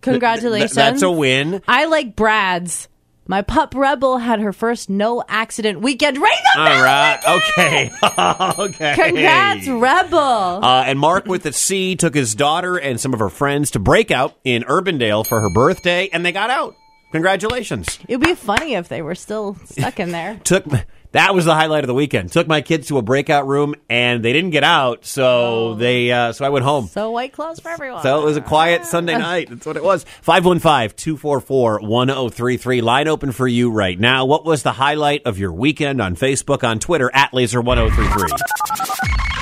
Congratulations. 0.00 0.74
that's 0.74 1.02
a 1.02 1.10
win. 1.10 1.62
I 1.66 1.86
like 1.86 2.14
Brad's. 2.14 2.88
My 3.30 3.42
pup 3.42 3.74
Rebel 3.76 4.16
had 4.16 4.40
her 4.40 4.54
first 4.54 4.88
no 4.88 5.22
accident 5.28 5.82
weekend. 5.82 6.16
Ring 6.16 6.32
the 6.54 6.60
All 6.60 6.66
bell, 6.66 6.82
right. 6.82 7.20
Okay. 7.28 7.90
okay. 8.58 8.94
Congrats, 8.94 9.68
Rebel. 9.68 10.64
Uh, 10.64 10.84
and 10.86 10.98
Mark 10.98 11.26
with 11.26 11.42
the 11.42 11.52
C 11.52 11.94
took 11.94 12.14
his 12.14 12.34
daughter 12.34 12.78
and 12.78 12.98
some 12.98 13.12
of 13.12 13.20
her 13.20 13.28
friends 13.28 13.70
to 13.72 13.78
breakout 13.78 14.34
in 14.44 14.62
Urbandale 14.62 15.26
for 15.26 15.42
her 15.42 15.50
birthday, 15.50 16.08
and 16.10 16.24
they 16.24 16.32
got 16.32 16.48
out. 16.48 16.74
Congratulations. 17.12 17.98
It'd 18.08 18.22
be 18.22 18.34
funny 18.34 18.74
if 18.74 18.88
they 18.88 19.02
were 19.02 19.14
still 19.14 19.56
stuck 19.66 20.00
in 20.00 20.10
there. 20.10 20.40
Took 20.44 20.64
that 21.12 21.34
was 21.34 21.44
the 21.44 21.54
highlight 21.54 21.84
of 21.84 21.88
the 21.88 21.94
weekend. 21.94 22.32
Took 22.32 22.46
my 22.46 22.60
kids 22.60 22.88
to 22.88 22.98
a 22.98 23.02
breakout 23.02 23.46
room, 23.46 23.74
and 23.88 24.22
they 24.24 24.32
didn't 24.32 24.50
get 24.50 24.64
out, 24.64 25.04
so 25.06 25.74
they 25.74 26.10
uh, 26.12 26.32
so 26.32 26.44
I 26.44 26.48
went 26.50 26.64
home. 26.64 26.86
So 26.88 27.10
white 27.10 27.32
clothes 27.32 27.60
for 27.60 27.70
everyone. 27.70 28.02
So 28.02 28.20
it 28.20 28.24
was 28.24 28.36
a 28.36 28.40
quiet 28.42 28.84
Sunday 28.84 29.16
night. 29.18 29.48
That's 29.48 29.66
what 29.66 29.76
it 29.76 29.84
was. 29.84 30.04
515-244-1033. 30.26 32.82
Line 32.82 33.08
open 33.08 33.32
for 33.32 33.48
you 33.48 33.70
right 33.70 33.98
now. 33.98 34.26
What 34.26 34.44
was 34.44 34.62
the 34.62 34.72
highlight 34.72 35.22
of 35.26 35.38
your 35.38 35.52
weekend 35.52 36.00
on 36.02 36.14
Facebook, 36.16 36.62
on 36.62 36.78
Twitter, 36.78 37.10
at 37.14 37.32
Laser1033? 37.32 38.28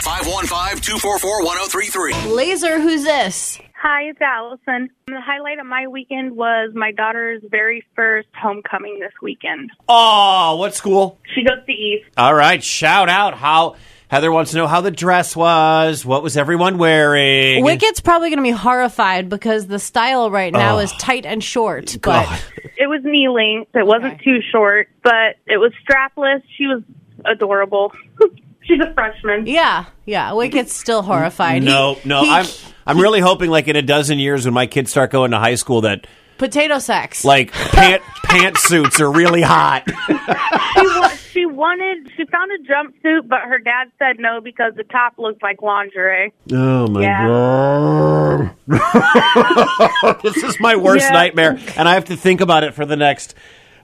515-244-1033. 0.06 2.32
Laser, 2.34 2.80
who's 2.80 3.02
this? 3.02 3.58
Hi, 3.78 4.04
it's 4.04 4.20
Allison. 4.20 4.88
The 5.06 5.20
highlight 5.20 5.58
of 5.58 5.66
my 5.66 5.86
weekend 5.86 6.34
was 6.36 6.70
my 6.74 6.92
daughter's 6.92 7.42
very 7.48 7.84
first 7.94 8.28
homecoming 8.34 8.98
this 9.00 9.12
weekend. 9.22 9.70
Oh, 9.88 10.56
what 10.56 10.74
school? 10.74 11.18
She 11.34 11.44
goes 11.44 11.58
to 11.66 11.72
East. 11.72 12.06
All 12.16 12.34
right, 12.34 12.62
shout 12.64 13.08
out 13.08 13.34
how 13.34 13.76
Heather 14.08 14.32
wants 14.32 14.52
to 14.52 14.56
know 14.56 14.66
how 14.66 14.80
the 14.80 14.90
dress 14.90 15.36
was. 15.36 16.04
What 16.06 16.22
was 16.22 16.36
everyone 16.36 16.78
wearing? 16.78 17.62
Wicket's 17.64 18.00
probably 18.00 18.30
going 18.30 18.38
to 18.38 18.42
be 18.42 18.50
horrified 18.50 19.28
because 19.28 19.66
the 19.66 19.78
style 19.78 20.30
right 20.30 20.52
now 20.52 20.76
Oh. 20.76 20.80
is 20.80 20.90
tight 20.92 21.26
and 21.26 21.44
short. 21.44 21.92
But 21.92 22.00
God. 22.00 22.40
It 22.78 22.88
was 22.88 23.02
knee 23.04 23.28
length. 23.28 23.74
It 23.76 23.86
wasn't 23.86 24.20
too 24.22 24.40
short, 24.50 24.88
but 25.02 25.36
it 25.46 25.58
was 25.58 25.72
strapless. 25.88 26.42
She 26.56 26.66
was 26.66 26.82
adorable. 27.24 27.92
She's 28.62 28.80
a 28.80 28.92
freshman. 28.94 29.46
yeah, 29.46 29.84
yeah, 30.06 30.30
Wicket's 30.32 30.72
still 30.72 31.02
horrified. 31.02 31.62
He- 31.62 31.68
No, 31.68 31.98
no, 32.04 32.22
he- 32.24 32.30
I'm 32.30 32.46
I'm 32.86 32.98
really 33.00 33.20
hoping 33.20 33.50
like 33.50 33.68
in 33.68 33.76
a 33.76 33.82
dozen 33.82 34.18
years 34.18 34.44
when 34.44 34.54
my 34.54 34.66
kids 34.66 34.90
start 34.90 35.10
going 35.10 35.32
to 35.32 35.38
high 35.38 35.56
school 35.56 35.80
that 35.82 36.06
potato 36.38 36.78
sex. 36.78 37.24
like 37.24 37.50
pant 37.52 38.02
pantsuits 38.26 39.00
are 39.00 39.10
really 39.10 39.42
hot. 39.42 39.82
She, 39.88 40.86
wa- 40.86 41.08
she 41.08 41.46
wanted, 41.46 42.10
she 42.16 42.24
found 42.26 42.50
a 42.52 42.58
jumpsuit, 42.70 43.26
but 43.28 43.40
her 43.40 43.58
dad 43.58 43.90
said 43.98 44.18
no 44.18 44.40
because 44.40 44.74
the 44.76 44.84
top 44.84 45.14
looked 45.18 45.42
like 45.42 45.62
lingerie. 45.62 46.32
Oh 46.52 46.86
my 46.88 47.00
Yeah. 47.02 47.26
god. 47.26 48.50
this 50.22 50.36
is 50.42 50.60
my 50.60 50.76
worst 50.76 51.06
Yeah. 51.06 51.12
nightmare 51.12 51.58
and 51.76 51.88
I 51.88 51.94
have 51.94 52.06
to 52.06 52.16
think 52.16 52.40
about 52.40 52.64
it 52.64 52.74
for 52.74 52.84
the 52.86 52.96
next 52.96 53.34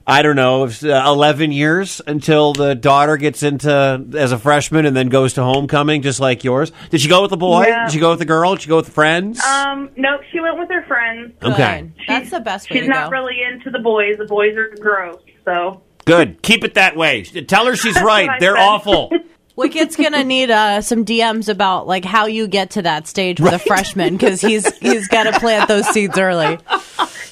I 0.05 0.21
don't 0.21 0.35
know, 0.35 0.63
uh, 0.65 1.03
11 1.11 1.51
years 1.53 2.01
until 2.05 2.51
the 2.53 2.75
daughter 2.75 3.15
gets 3.15 3.41
into 3.41 4.05
as 4.15 4.31
a 4.33 4.37
freshman 4.37 4.85
and 4.85 4.95
then 4.95 5.07
goes 5.07 5.33
to 5.33 5.43
homecoming 5.43 6.01
just 6.01 6.19
like 6.19 6.43
yours. 6.43 6.71
Did 6.89 6.99
she 6.99 7.07
go 7.07 7.21
with 7.21 7.31
the 7.31 7.37
boy? 7.37 7.67
Yeah. 7.67 7.85
Did 7.85 7.93
she 7.93 7.99
go 7.99 8.09
with 8.09 8.19
the 8.19 8.25
girl? 8.25 8.53
Did 8.55 8.63
she 8.63 8.69
go 8.69 8.75
with 8.77 8.85
the 8.87 8.91
friends? 8.91 9.41
Um, 9.43 9.89
no, 9.95 10.17
she 10.31 10.39
went 10.41 10.59
with 10.59 10.69
her 10.69 10.83
friends. 10.87 11.33
Good. 11.39 11.53
okay. 11.53 11.91
that's 12.07 12.31
the 12.31 12.41
best 12.41 12.69
way 12.69 12.79
She's 12.81 12.89
not 12.89 13.05
go. 13.09 13.17
really 13.17 13.37
into 13.41 13.69
the 13.69 13.79
boys. 13.79 14.17
The 14.17 14.25
boys 14.25 14.55
are 14.57 14.75
gross, 14.81 15.21
so. 15.45 15.81
Good. 16.05 16.41
Keep 16.41 16.65
it 16.65 16.73
that 16.73 16.97
way. 16.97 17.23
Tell 17.23 17.65
her 17.65 17.77
she's 17.77 17.95
right. 18.01 18.29
They're 18.41 18.57
said. 18.57 18.61
awful. 18.61 19.09
Wicket's 19.57 19.95
gonna 19.95 20.23
need 20.25 20.49
uh, 20.51 20.81
some 20.81 21.05
DMs 21.05 21.47
about 21.49 21.87
like 21.87 22.05
how 22.05 22.25
you 22.25 22.47
get 22.47 22.71
to 22.71 22.81
that 22.81 23.07
stage 23.07 23.39
with 23.39 23.53
a 23.53 23.59
freshman 23.59 24.17
because 24.17 24.41
he's 24.41 24.75
he's 24.77 25.07
got 25.07 25.23
to 25.23 25.39
plant 25.39 25.67
those 25.67 25.87
seeds 25.89 26.17
early. 26.17 26.57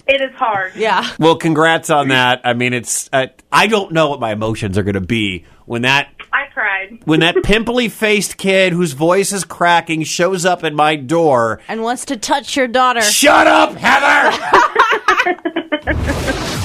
It 0.07 0.19
is 0.21 0.33
hard. 0.35 0.73
Yeah, 0.75 1.07
Well, 1.19 1.35
congrats 1.35 1.89
on 1.89 2.09
that. 2.09 2.41
I 2.43 2.53
mean, 2.53 2.73
it's 2.73 3.09
uh, 3.13 3.27
I 3.51 3.67
don't 3.67 3.91
know 3.91 4.09
what 4.09 4.19
my 4.19 4.31
emotions 4.31 4.77
are 4.77 4.83
going 4.83 4.95
to 4.95 5.01
be 5.01 5.45
when 5.65 5.83
that 5.83 6.09
I 6.33 6.47
cried. 6.53 6.99
when 7.05 7.19
that 7.21 7.35
pimply 7.43 7.87
faced 7.87 8.37
kid 8.37 8.73
whose 8.73 8.93
voice 8.93 9.31
is 9.31 9.43
cracking 9.43 10.03
shows 10.03 10.43
up 10.45 10.63
at 10.63 10.73
my 10.73 10.95
door. 10.95 11.61
and 11.67 11.81
wants 11.83 12.05
to 12.05 12.17
touch 12.17 12.55
your 12.57 12.67
daughter. 12.67 13.01
Shut 13.01 13.47
up, 13.47 13.73
Heather. 13.75 14.37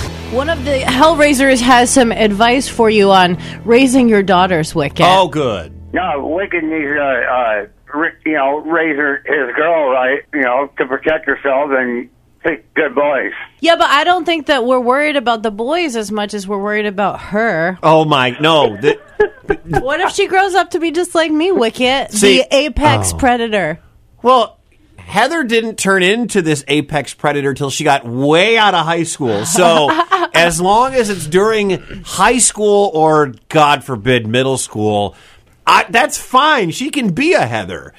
One 0.37 0.51
of 0.51 0.65
the 0.67 0.81
Hellraisers 0.81 1.61
has 1.63 1.91
some 1.91 2.13
advice 2.13 2.69
for 2.69 2.91
you 2.91 3.11
on 3.11 3.39
raising 3.65 4.07
your 4.09 4.23
daughters, 4.23 4.75
Wicket. 4.75 5.07
oh, 5.09 5.29
good. 5.29 5.73
No, 5.95 6.27
Wicket 6.27 6.63
needs 6.63 6.85
to, 6.95 7.01
uh, 7.03 7.67
ri- 7.99 8.13
you 8.27 8.35
know, 8.35 8.59
raise 8.59 8.97
her, 8.97 9.23
his 9.25 9.57
girl 9.57 9.89
right, 9.91 10.21
you 10.35 10.43
know, 10.43 10.71
to 10.77 10.85
protect 10.87 11.25
herself 11.27 11.71
and 11.73 12.11
pick 12.45 12.73
good 12.75 12.95
boys. 12.95 13.33
Yeah, 13.61 13.77
but 13.77 13.89
I 13.89 14.05
don't 14.05 14.27
think 14.27 14.47
that 14.47 14.67
we're 14.67 14.79
worried 14.79 15.17
about 15.17 15.43
the 15.43 15.51
boys 15.51 15.97
as 15.97 16.13
much 16.13 16.35
as 16.35 16.47
we're 16.47 16.63
worried 16.63 16.87
about 16.87 17.19
her. 17.21 17.79
Oh 17.83 18.05
my 18.05 18.31
no. 18.39 18.77
The- 18.77 19.01
What 19.81 20.01
if 20.01 20.11
she 20.13 20.27
grows 20.27 20.55
up 20.55 20.71
to 20.73 20.79
be 20.81 20.91
just 20.91 21.15
like 21.15 21.33
me, 21.33 21.51
Wicket, 21.51 22.13
See- 22.13 22.39
the 22.43 22.55
apex 22.55 23.13
Oh. 23.15 23.17
predator? 23.17 23.81
well, 24.23 24.56
Heather 25.07 25.45
didn't 25.45 25.77
turn 25.77 26.03
into 26.03 26.43
this 26.43 26.65
apex 26.67 27.15
predator 27.15 27.55
till 27.55 27.71
she 27.71 27.85
got 27.85 28.05
way 28.05 28.59
out 28.59 28.75
of 28.75 28.85
high 28.85 29.05
school. 29.05 29.47
So, 29.47 29.89
as 30.35 30.61
long 30.61 30.95
as 30.95 31.11
it's 31.11 31.29
during 31.29 31.79
high 32.05 32.39
school 32.39 32.91
or 32.93 33.33
God 33.49 33.85
forbid 33.85 34.27
middle 34.27 34.59
school, 34.59 35.15
I, 35.65 35.87
that's 35.89 36.19
fine. 36.19 36.73
She 36.73 36.91
can 36.91 37.13
be 37.13 37.35
a 37.35 37.47
Heather. 37.47 37.95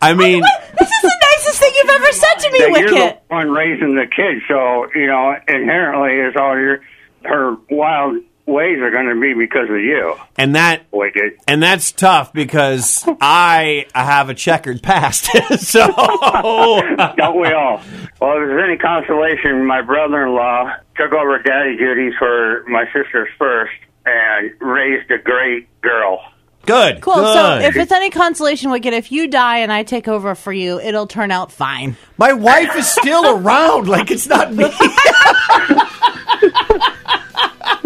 I 0.00 0.12
oh, 0.12 0.14
mean, 0.14 0.42
This 0.78 0.88
is 0.88 1.02
the 1.02 1.26
nicest 1.34 1.60
thing 1.60 1.72
you've 1.76 1.90
ever 1.90 2.12
said 2.12 2.34
to 2.36 2.50
me, 2.50 2.58
That 2.58 2.80
you're 2.80 2.90
the 2.90 3.18
one 3.28 3.50
raising 3.50 3.94
the 3.94 4.06
kid, 4.06 4.42
so, 4.48 4.90
you 4.94 5.08
know, 5.08 5.36
inherently 5.46 6.16
is 6.16 6.36
all 6.36 6.58
your, 6.58 6.80
her 7.24 7.56
wild 7.68 8.22
ways 8.46 8.78
are 8.78 8.90
going 8.90 9.08
to 9.08 9.20
be 9.20 9.34
because 9.34 9.68
of 9.68 9.76
you, 9.80 10.14
and 10.36 10.54
that 10.54 10.82
Wicket. 10.92 11.38
and 11.48 11.62
that's 11.62 11.90
tough 11.92 12.32
because 12.32 13.04
I 13.20 13.86
have 13.94 14.28
a 14.28 14.34
checkered 14.34 14.82
past. 14.82 15.24
so, 15.58 15.86
Don't 17.16 17.40
we 17.40 17.48
all? 17.52 17.80
Well, 18.20 18.32
if 18.32 18.48
there's 18.48 18.64
any 18.68 18.78
consolation, 18.78 19.64
my 19.66 19.82
brother-in-law 19.82 20.72
took 20.96 21.12
over 21.12 21.38
daddy 21.42 21.76
duties 21.76 22.14
for 22.18 22.64
my 22.68 22.84
sister's 22.92 23.28
first 23.38 23.72
and 24.06 24.52
raised 24.60 25.10
a 25.10 25.18
great 25.18 25.68
girl. 25.82 26.20
good. 26.64 27.00
Cool. 27.00 27.14
So 27.14 27.58
if 27.58 27.76
it's 27.76 27.92
any 27.92 28.10
consolation, 28.10 28.70
Wicket, 28.70 28.94
if 28.94 29.10
you 29.12 29.26
die 29.28 29.58
and 29.58 29.72
I 29.72 29.82
take 29.82 30.06
over 30.08 30.34
for 30.36 30.52
you, 30.52 30.78
it'll 30.80 31.06
turn 31.08 31.30
out 31.32 31.50
fine. 31.52 31.96
My 32.16 32.32
wife 32.32 32.74
is 32.76 32.88
still 32.88 33.26
around. 33.36 33.88
Like 33.88 34.10
it's 34.10 34.26
not 34.28 34.54
me. 34.54 34.70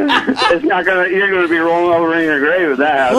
It's 0.53 0.65
not 0.65 0.85
gonna. 0.85 1.09
You're 1.09 1.31
gonna 1.31 1.49
be 1.49 1.59
rolling 1.59 1.95
over 1.95 2.15
in 2.15 2.25
your 2.25 2.39
grave 2.41 2.69
with 2.71 2.79
that. 2.79 3.13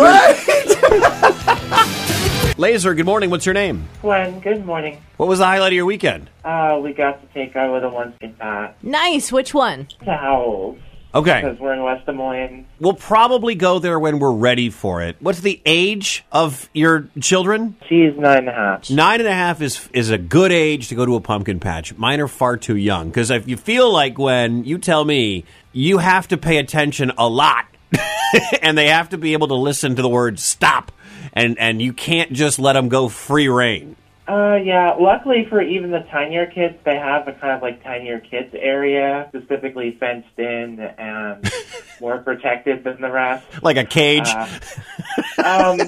happens. 1.33 2.57
Laser. 2.57 2.93
Good 2.93 3.05
morning. 3.05 3.29
What's 3.29 3.45
your 3.45 3.53
name? 3.53 3.87
Glenn, 4.01 4.39
good 4.39 4.65
morning. 4.65 5.01
What 5.17 5.29
was 5.29 5.39
the 5.39 5.45
highlight 5.45 5.71
of 5.71 5.75
your 5.75 5.85
weekend? 5.85 6.29
Uh, 6.43 6.79
we 6.83 6.93
got 6.93 7.21
to 7.21 7.27
take 7.33 7.55
our 7.55 7.71
little 7.71 7.91
ones 7.91 8.13
in 8.21 8.35
uh, 8.41 8.73
Nice. 8.83 9.31
Which 9.31 9.53
one? 9.53 9.87
to 10.05 10.15
Howell's 10.15 10.77
Okay, 11.13 11.41
because 11.41 11.59
we're 11.59 11.73
in 11.73 11.83
West 11.83 12.05
Des 12.05 12.13
Moines. 12.13 12.65
we'll 12.79 12.93
probably 12.93 13.53
go 13.53 13.79
there 13.79 13.99
when 13.99 14.17
we're 14.19 14.31
ready 14.31 14.69
for 14.69 15.01
it. 15.01 15.17
What's 15.19 15.41
the 15.41 15.59
age 15.65 16.23
of 16.31 16.69
your 16.73 17.09
children? 17.19 17.75
She's 17.89 18.15
nine 18.17 18.37
and 18.39 18.49
a 18.49 18.53
half. 18.53 18.89
Nine 18.89 19.19
and 19.19 19.27
a 19.27 19.33
half 19.33 19.61
is 19.61 19.89
is 19.91 20.09
a 20.09 20.17
good 20.17 20.53
age 20.53 20.87
to 20.87 20.95
go 20.95 21.05
to 21.05 21.15
a 21.15 21.19
pumpkin 21.21 21.59
patch. 21.59 21.93
Mine 21.97 22.21
are 22.21 22.29
far 22.29 22.55
too 22.55 22.77
young 22.77 23.09
because 23.09 23.29
if 23.29 23.45
you 23.45 23.57
feel 23.57 23.91
like 23.91 24.17
when 24.17 24.63
you 24.63 24.77
tell 24.77 25.03
me 25.03 25.43
you 25.71 25.97
have 25.97 26.27
to 26.29 26.37
pay 26.37 26.57
attention 26.57 27.11
a 27.17 27.27
lot, 27.27 27.65
and 28.61 28.77
they 28.77 28.87
have 28.87 29.09
to 29.09 29.17
be 29.17 29.33
able 29.33 29.49
to 29.49 29.55
listen 29.55 29.95
to 29.95 30.01
the 30.01 30.09
word 30.09 30.39
stop, 30.39 30.91
and 31.33 31.57
and 31.59 31.81
you 31.81 31.93
can't 31.93 32.33
just 32.33 32.59
let 32.59 32.73
them 32.73 32.89
go 32.89 33.09
free 33.09 33.47
reign. 33.47 33.95
Uh, 34.27 34.55
yeah. 34.55 34.93
Luckily 34.93 35.45
for 35.49 35.61
even 35.61 35.91
the 35.91 36.05
tinier 36.11 36.45
kids, 36.45 36.75
they 36.85 36.95
have 36.95 37.27
a 37.27 37.33
kind 37.33 37.53
of 37.53 37.61
like 37.61 37.83
tinier 37.83 38.19
kids 38.19 38.53
area, 38.57 39.25
specifically 39.29 39.97
fenced 39.99 40.37
in 40.37 40.79
and 40.79 41.51
more 42.01 42.19
protected 42.19 42.83
than 42.83 43.01
the 43.01 43.11
rest. 43.11 43.45
Like 43.61 43.77
a 43.77 43.83
cage. 43.83 44.27
Uh, 44.27 44.47
um, 45.43 45.79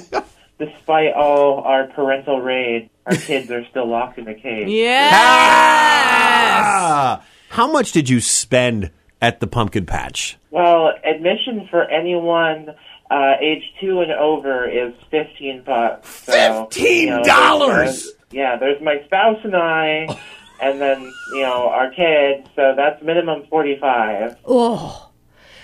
despite 0.59 1.13
all 1.13 1.59
our 1.61 1.87
parental 1.87 2.41
raid, 2.41 2.89
our 3.05 3.15
kids 3.15 3.49
are 3.49 3.65
still 3.69 3.87
locked 3.87 4.17
in 4.17 4.27
a 4.27 4.35
cage. 4.35 4.67
Yes. 4.67 5.13
Ah! 5.15 7.23
How 7.49 7.71
much 7.71 7.91
did 7.91 8.09
you 8.09 8.19
spend 8.19 8.89
at 9.23 9.39
the 9.39 9.47
pumpkin 9.47 9.85
patch? 9.85 10.37
Well, 10.51 10.91
admission 11.03 11.67
for 11.71 11.83
anyone 11.89 12.75
uh, 13.09 13.33
age 13.41 13.63
two 13.79 14.01
and 14.01 14.11
over 14.11 14.69
is 14.69 14.93
fifteen 15.09 15.63
bucks. 15.65 16.09
So, 16.25 16.67
you 16.75 17.07
know, 17.09 17.21
$15? 17.23 17.67
there's- 17.67 18.07
Yeah, 18.31 18.57
there's 18.57 18.81
my 18.81 19.01
spouse 19.05 19.39
and 19.43 19.55
I, 19.55 20.07
and 20.61 20.81
then 20.81 21.01
you 21.33 21.41
know 21.41 21.69
our 21.69 21.89
kids. 21.91 22.47
So 22.55 22.73
that's 22.75 23.01
minimum 23.01 23.43
forty-five. 23.49 24.37
Oh. 24.45 25.09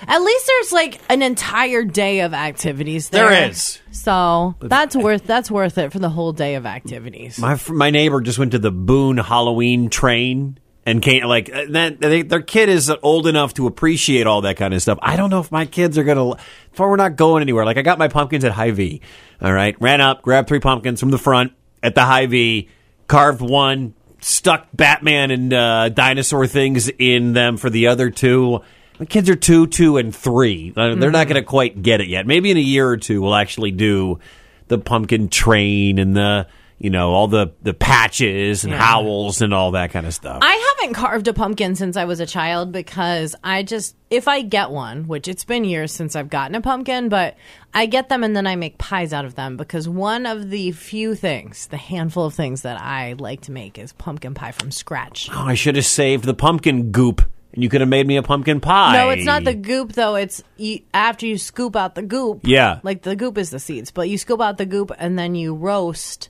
At 0.07 0.21
least 0.21 0.47
there's 0.47 0.71
like 0.71 1.01
an 1.09 1.21
entire 1.21 1.83
day 1.83 2.21
of 2.21 2.33
activities 2.33 3.09
there. 3.09 3.27
There 3.29 3.49
is. 3.49 3.79
So 3.91 4.55
that's 4.61 4.95
worth 4.95 5.25
that's 5.25 5.51
worth 5.51 5.77
it 5.77 5.91
for 5.91 5.99
the 5.99 6.07
whole 6.09 6.31
day 6.31 6.55
of 6.55 6.65
activities. 6.65 7.37
My 7.37 7.59
my 7.67 7.89
neighbor 7.89 8.21
just 8.21 8.39
went 8.39 8.51
to 8.53 8.59
the 8.59 8.71
Boone 8.71 9.17
Halloween 9.17 9.89
train 9.89 10.57
and 10.85 11.01
came 11.01 11.23
like 11.23 11.53
uh, 11.53 11.65
that. 11.69 11.99
They, 11.99 12.21
their 12.21 12.41
kid 12.41 12.69
is 12.69 12.91
old 13.03 13.27
enough 13.27 13.53
to 13.55 13.67
appreciate 13.67 14.27
all 14.27 14.41
that 14.41 14.57
kind 14.57 14.73
of 14.73 14.81
stuff. 14.81 14.97
I 15.01 15.15
don't 15.15 15.29
know 15.29 15.39
if 15.39 15.51
my 15.51 15.65
kids 15.65 15.97
are 15.97 16.03
gonna. 16.03 16.31
If 16.31 16.79
we're 16.79 16.95
not 16.95 17.15
going 17.15 17.41
anywhere, 17.41 17.65
like 17.65 17.77
I 17.77 17.81
got 17.81 17.99
my 17.99 18.07
pumpkins 18.07 18.43
at 18.43 18.51
Hy-Vee. 18.51 19.01
All 19.41 19.53
right, 19.53 19.75
ran 19.79 20.01
up, 20.01 20.21
grabbed 20.21 20.47
three 20.47 20.59
pumpkins 20.59 20.99
from 20.99 21.11
the 21.11 21.17
front 21.17 21.53
at 21.81 21.95
the 21.95 22.03
Hy-Vee, 22.03 22.69
carved 23.07 23.41
one, 23.41 23.93
stuck 24.21 24.67
Batman 24.73 25.31
and 25.31 25.53
uh, 25.53 25.89
dinosaur 25.89 26.47
things 26.47 26.89
in 26.99 27.33
them 27.33 27.57
for 27.57 27.69
the 27.69 27.87
other 27.87 28.09
two. 28.09 28.61
My 28.99 29.05
kids 29.05 29.29
are 29.29 29.35
two, 29.35 29.65
two, 29.67 29.95
and 29.95 30.13
three. 30.13 30.73
Uh, 30.75 30.95
They're 30.95 31.09
not 31.09 31.29
going 31.29 31.41
to 31.41 31.47
quite 31.47 31.81
get 31.81 32.01
it 32.01 32.07
yet. 32.07 32.27
Maybe 32.27 32.51
in 32.51 32.57
a 32.57 32.61
year 32.61 32.85
or 32.89 32.97
two, 32.97 33.21
we'll 33.21 33.35
actually 33.35 33.71
do 33.71 34.19
the 34.67 34.77
pumpkin 34.77 35.29
train 35.29 35.99
and 35.99 36.15
the 36.15 36.47
you 36.79 36.89
know, 36.89 37.11
all 37.13 37.27
the 37.27 37.51
the 37.61 37.73
patches 37.73 38.63
and 38.63 38.71
Yeah. 38.71 38.79
howls 38.79 39.41
and 39.41 39.53
all 39.53 39.71
that 39.71 39.91
kind 39.91 40.05
of 40.07 40.13
stuff. 40.13 40.39
I 40.41 40.73
haven't 40.79 40.93
carved 40.95 41.27
a 41.27 41.33
pumpkin 41.33 41.75
since 41.75 41.97
I 41.97 42.05
was 42.05 42.19
a 42.21 42.25
child 42.25 42.71
because 42.71 43.35
I 43.43 43.63
just, 43.63 43.95
if 44.09 44.27
I 44.29 44.41
get 44.41 44.71
one, 44.71 45.07
which 45.07 45.27
it's 45.27 45.43
been 45.43 45.65
years 45.65 45.91
since 45.91 46.15
I've 46.15 46.29
gotten 46.29 46.55
a 46.55 46.61
pumpkin, 46.61 47.09
but 47.09 47.35
I 47.73 47.85
get 47.85 48.07
them 48.09 48.23
and 48.23 48.33
then 48.35 48.47
I 48.47 48.55
make 48.55 48.77
pies 48.77 49.11
out 49.13 49.25
of 49.25 49.35
them 49.35 49.57
because 49.57 49.89
one 49.89 50.25
of 50.25 50.49
the 50.49 50.71
few 50.71 51.15
things, 51.15 51.67
the 51.67 51.77
handful 51.77 52.25
of 52.25 52.33
things 52.33 52.61
that 52.61 52.79
I 52.81 53.13
like 53.19 53.41
to 53.41 53.51
make 53.51 53.77
is 53.77 53.91
pumpkin 53.93 54.33
pie 54.33 54.51
from 54.53 54.71
scratch. 54.71 55.29
oh, 55.33 55.45
I 55.45 55.55
should 55.55 55.75
have 55.75 55.85
saved 55.85 56.23
the 56.23 56.33
pumpkin 56.33 56.91
goop, 56.91 57.21
and 57.53 57.61
you 57.61 57.69
could 57.69 57.81
have 57.81 57.89
made 57.89 58.07
me 58.07 58.15
a 58.15 58.23
pumpkin 58.23 58.61
pie. 58.61 58.93
No, 58.93 59.09
it's 59.09 59.25
not 59.25 59.43
the 59.43 59.53
goop 59.53 59.91
though. 59.93 60.15
It's 60.15 60.41
you, 60.55 60.79
after 60.93 61.25
you 61.25 61.37
scoop 61.37 61.75
out 61.75 61.95
the 61.95 62.03
goop. 62.03 62.39
Yeah. 62.43 62.79
Like 62.83 63.01
the 63.01 63.15
goop 63.17 63.37
is 63.37 63.49
the 63.49 63.59
seeds, 63.59 63.91
but 63.91 64.07
you 64.07 64.17
scoop 64.17 64.39
out 64.39 64.57
the 64.57 64.65
goop 64.65 64.91
and 64.97 65.19
then 65.19 65.35
you 65.35 65.53
roast 65.55 66.29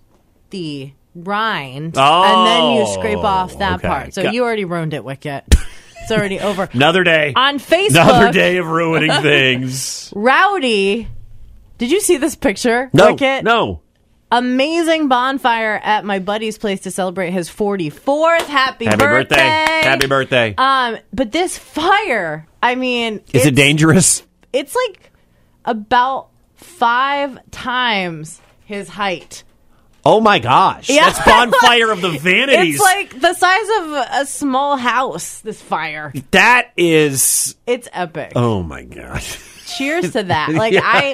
the 0.50 0.92
rind 1.16 1.98
and 1.98 2.48
then 2.48 2.74
you 2.78 2.88
scrape 2.94 3.18
off 3.20 3.58
that 3.60 3.72
Oh, 3.72 3.76
okay. 3.76 3.88
part. 3.88 4.14
So 4.14 4.24
Got- 4.24 4.34
you 4.34 4.44
already 4.44 4.66
ruined 4.66 4.94
it, 4.94 5.04
Wicket. 5.04 5.44
It's 6.02 6.12
already 6.12 6.40
over. 6.40 6.70
Another 6.74 7.04
day. 7.04 7.34
On 7.36 7.60
Facebook, 7.60 7.90
Another 8.04 8.32
day 8.32 8.58
of 8.58 8.68
ruining 8.68 9.12
things. 9.22 10.12
Rowdy. 10.16 11.08
Did 11.78 11.92
you 11.92 12.02
see 12.02 12.18
this 12.18 12.36
picture? 12.36 12.90
No, 12.94 13.12
Wicket? 13.14 13.44
no. 13.44 13.82
Amazing 14.32 15.08
bonfire 15.08 15.80
at 15.84 16.06
my 16.06 16.20
buddy's 16.20 16.60
place 16.60 16.82
to 16.82 16.92
celebrate 16.92 17.32
his 17.32 17.50
44th. 17.50 18.42
Happy, 18.42 18.86
Happy 18.86 18.98
birthday. 18.98 19.36
Happy 19.38 20.06
birthday. 20.06 20.54
Um, 20.56 20.98
but 21.12 21.32
this 21.32 21.58
fire, 21.58 22.48
I 22.62 22.76
mean, 22.76 23.22
Is 23.34 23.48
it 23.48 23.56
dangerous? 23.56 24.22
It's 24.54 24.76
like 24.76 25.12
about 25.66 26.28
five 26.56 27.40
times 27.50 28.40
his 28.66 28.88
height. 28.90 29.44
Oh 30.10 30.20
my 30.20 30.40
gosh. 30.40 30.90
Yeah. 30.90 31.06
That's 31.12 31.24
bonfire 31.24 31.92
of 31.92 32.02
the 32.02 32.10
vanities. 32.20 32.76
It's 32.76 32.84
like 32.84 33.20
the 33.22 33.34
size 33.36 33.68
of 33.82 34.08
a 34.22 34.26
small 34.26 34.76
house. 34.76 35.42
This 35.42 35.62
fire. 35.62 36.12
that 36.32 36.72
is 36.76 37.56
It's 37.68 37.88
epic. 37.94 38.34
Oh 38.36 38.64
my 38.64 38.84
gosh. 38.84 39.40
Cheers 39.78 40.14
to 40.14 40.24
that. 40.34 40.50
Like 40.50 40.74
I, 40.76 41.14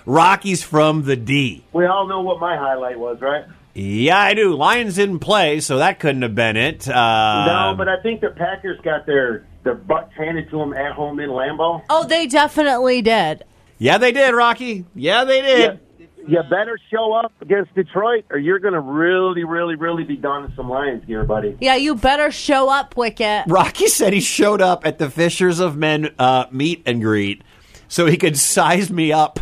Rocky's 0.05 0.63
from 0.63 1.03
the 1.03 1.15
D. 1.15 1.63
We 1.73 1.85
all 1.85 2.07
know 2.07 2.21
what 2.21 2.39
my 2.39 2.55
highlight 2.57 2.99
was, 2.99 3.21
right? 3.21 3.45
Yeah, 3.73 4.19
I 4.19 4.33
do. 4.35 4.53
Lions 4.55 4.95
didn't 4.95 5.19
play, 5.19 5.59
so 5.59 5.77
that 5.79 5.99
couldn't 5.99 6.21
have 6.21 6.35
been 6.35 6.57
it. 6.57 6.87
Uh, 6.87 7.45
no, 7.71 7.75
but 7.75 7.89
I 7.89 7.99
think 8.01 8.21
the 8.21 8.29
Packers 8.29 8.79
got 8.83 9.05
their 9.05 9.45
their 9.63 9.73
butts 9.75 10.13
handed 10.15 10.49
to 10.51 10.57
them 10.57 10.73
at 10.73 10.91
home 10.91 11.19
in 11.19 11.29
Lambeau. 11.29 11.81
Oh, 11.89 12.03
they 12.05 12.27
definitely 12.27 13.01
did. 13.01 13.43
yeah, 13.79 13.97
they 13.97 14.11
did, 14.11 14.33
Rocky. 14.35 14.85
Yeah, 14.93 15.23
they 15.23 15.41
did. 15.41 15.79
You 16.25 16.41
better 16.49 16.77
show 16.89 17.11
up 17.13 17.33
against 17.41 17.73
Detroit, 17.75 18.25
or 18.29 18.37
you're 18.37 18.59
going 18.59 18.75
to 18.75 18.79
really, 18.79 19.43
really, 19.43 19.75
really 19.75 20.03
be 20.05 20.15
donning 20.15 20.53
some 20.55 20.69
Lions 20.69 21.03
gear, 21.05 21.25
buddy. 21.25 21.57
Yeah, 21.59 21.75
you 21.75 21.95
better 21.95 22.31
show 22.31 22.69
up, 22.69 22.95
Wicket. 22.95 23.43
Rocky 23.47 23.87
said 23.87 24.13
he 24.13 24.21
showed 24.21 24.61
up 24.61 24.85
at 24.85 24.99
the 24.99 25.09
Fishers 25.09 25.59
of 25.59 25.75
Men 25.75 26.13
uh, 26.17 26.45
meet 26.49 26.81
and 26.85 27.01
greet 27.01 27.41
so 27.93 28.07
he 28.07 28.17
could 28.17 28.37
size 28.37 28.89
me 28.91 29.11
up. 29.11 29.39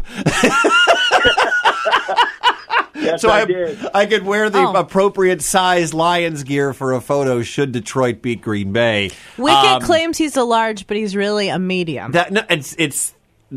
Yes, 2.94 3.22
so 3.22 3.30
I, 3.30 3.42
I, 3.42 3.46
did. 3.46 3.80
I 3.96 4.06
could 4.06 4.24
wear 4.24 4.50
the 4.50 4.60
Oh. 4.60 4.74
appropriate 4.74 5.42
size 5.42 5.92
Lions 5.94 6.44
gear 6.44 6.72
for 6.74 6.94
a 6.94 7.02
photo 7.02 7.42
should 7.42 7.72
Detroit 7.72 8.22
beat 8.22 8.42
Green 8.42 8.74
Bay. 8.74 9.10
Wicket 9.38 9.58
Um, 9.58 9.82
claims 9.82 10.18
he's 10.20 10.38
a 10.38 10.44
large, 10.44 10.86
but 10.86 10.98
he's 10.98 11.16
really 11.16 11.48
a 11.50 11.58
medium. 11.58 12.12
that 12.12 12.32
no, 12.32 12.44
it's 12.50 12.76
it's 12.78 13.16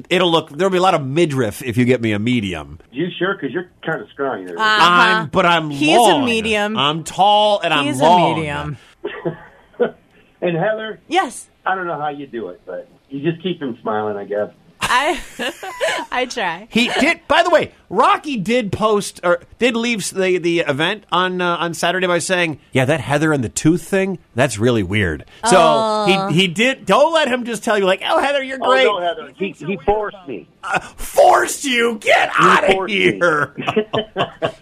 it'll 0.09 0.30
look 0.30 0.48
there'll 0.50 0.70
be 0.72 0.78
a 0.78 0.83
lot 0.83 0.94
of 0.94 1.04
midriff 1.04 1.62
if 1.62 1.76
you 1.76 1.85
get 1.85 2.00
me 2.00 2.12
a 2.12 2.18
medium. 2.18 2.78
You 2.90 3.09
sure? 3.18 3.35
Because 3.35 3.52
you're 3.52 3.68
kind 3.85 4.00
of 4.00 4.09
scrawny 4.11 4.46
there. 4.46 4.57
I'm 4.59 5.28
but 5.28 5.44
I'm 5.44 5.66
Uh-huh. 5.66 5.76
He's 5.78 6.09
a 6.09 6.20
medium. 6.24 6.78
I'm 6.78 7.04
tall 7.04 7.61
and 7.61 7.74
I'm 7.74 7.85
he's 7.85 8.00
long. 8.00 8.33
a 8.33 8.35
medium. 8.37 8.76
and 10.40 10.57
Heather, 10.57 11.00
Yes. 11.09 11.48
I 11.66 11.74
don't 11.74 11.87
know 11.87 11.98
how 12.00 12.09
you 12.09 12.26
do 12.26 12.48
it, 12.48 12.62
but 12.64 12.88
you 13.11 13.20
just 13.30 13.42
keep 13.42 13.61
him 13.61 13.76
smiling, 13.83 14.16
I 14.16 14.24
guess. 14.24 14.50
I 14.87 15.20
I 16.12 16.27
try. 16.27 16.68
He 16.70 16.88
did. 17.01 17.20
By 17.29 17.42
the 17.42 17.51
way, 17.51 17.73
Rocky 17.88 18.37
did 18.37 18.73
post 18.73 19.20
or 19.25 19.40
did 19.59 19.77
leave 19.77 20.09
the 20.11 20.38
the 20.38 20.61
event 20.61 21.05
on 21.11 21.40
uh, 21.40 21.57
on 21.57 21.75
Saturday 21.75 22.07
by 22.07 22.18
saying, 22.18 22.61
"Yeah, 22.73 22.85
that 22.85 23.01
Heather 23.01 23.33
and 23.33 23.42
the 23.42 23.49
tooth 23.49 23.83
thing, 23.83 24.18
that's 24.35 24.59
really 24.59 24.83
weird." 24.83 25.25
So 25.47 25.57
Oh. 25.57 26.29
he 26.31 26.42
he 26.42 26.49
did. 26.49 26.87
Don't 26.87 27.12
let 27.12 27.29
him 27.29 27.44
just 27.44 27.64
tell 27.64 27.79
you 27.79 27.85
like, 27.85 28.03
"Oh, 28.07 28.18
Heather, 28.20 28.42
you're 28.42 28.59
Oh, 28.61 28.70
great." 28.70 28.85
no, 28.85 29.01
Heather. 29.01 29.33
He, 29.37 29.51
he 29.53 29.77
forced 29.79 30.16
me. 30.29 30.49
Forced 30.97 31.64
you 31.64 31.99
get 31.99 32.31
out 32.38 32.64
of 32.64 32.70
forced 32.75 32.94
me. 32.94 33.01
here. 33.12 33.55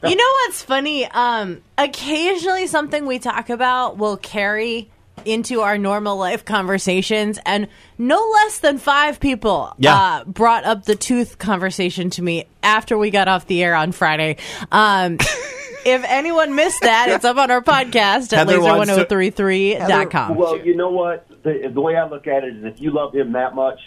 You 0.04 0.16
know 0.16 0.32
what's 0.46 0.62
funny? 0.62 1.06
Um, 1.06 1.62
occasionally 1.78 2.66
something 2.66 3.06
we 3.06 3.20
talk 3.20 3.50
about 3.50 3.98
will 3.98 4.16
carry 4.16 4.90
into 5.24 5.60
our 5.60 5.78
normal 5.78 6.16
life 6.16 6.44
conversations, 6.44 7.38
and 7.46 7.68
no 7.98 8.28
less 8.34 8.58
than 8.58 8.78
five 8.78 9.20
people 9.20 9.72
Yeah. 9.78 9.94
uh, 9.96 10.24
brought 10.24 10.64
up 10.64 10.84
the 10.84 10.96
tooth 10.96 11.38
conversation 11.38 12.10
to 12.10 12.22
me 12.22 12.46
after 12.62 12.98
we 12.98 13.10
got 13.10 13.28
off 13.28 13.46
the 13.46 13.62
air 13.62 13.74
on 13.74 13.92
Friday. 13.92 14.36
Um, 14.72 15.14
if 15.84 16.04
anyone 16.08 16.54
missed 16.54 16.80
that, 16.82 17.08
it's 17.08 17.24
up 17.24 17.36
on 17.36 17.50
our 17.50 17.60
podcast 17.62 18.32
at 18.32 18.48
Heather 18.48 18.60
wants 18.60 18.92
to- 18.94 19.04
laser1033.com. 19.04 20.34
Well, 20.36 20.58
you 20.64 20.74
know 20.76 20.90
what? 20.90 21.26
The, 21.42 21.70
the 21.72 21.80
way 21.80 21.96
I 21.96 22.06
look 22.08 22.26
at 22.26 22.44
it 22.44 22.56
is 22.56 22.64
if 22.64 22.80
you 22.80 22.90
love 22.92 23.14
him 23.14 23.32
that 23.32 23.54
much, 23.54 23.78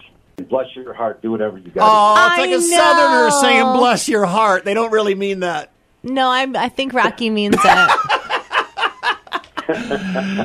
bless 0.49 0.67
your 0.75 0.93
heart, 0.93 1.21
do 1.21 1.31
whatever 1.31 1.57
you 1.57 1.71
got. 1.71 1.83
Oh, 1.89 2.27
it's 2.27 2.37
like 2.39 2.49
I 2.49 2.53
a 2.53 2.61
southerner 2.61 3.31
saying 3.41 3.77
"bless 3.77 4.09
your 4.09 4.25
heart." 4.25 4.65
They 4.65 4.73
don't 4.73 4.91
really 4.91 5.15
mean 5.15 5.39
that. 5.41 5.71
No, 6.03 6.29
I'm, 6.29 6.55
I 6.55 6.69
think 6.69 6.93
Rocky 6.93 7.29
means 7.29 7.55
that. 7.63 8.11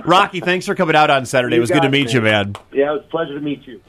Rocky, 0.04 0.40
thanks 0.40 0.66
for 0.66 0.74
coming 0.74 0.96
out 0.96 1.11
on 1.11 1.26
Saturday. 1.26 1.56
it 1.56 1.61
was 1.61 1.70
good 1.70 1.83
to 1.83 1.88
got 1.88 1.94
it, 1.94 2.04
meet 2.04 2.12
you, 2.12 2.20
man. 2.20 2.54
Yeah, 2.72 2.90
it 2.90 2.94
was 2.94 3.02
a 3.06 3.11
pleasure 3.11 3.35
to 3.35 3.40
meet 3.40 3.66
you. 3.66 3.80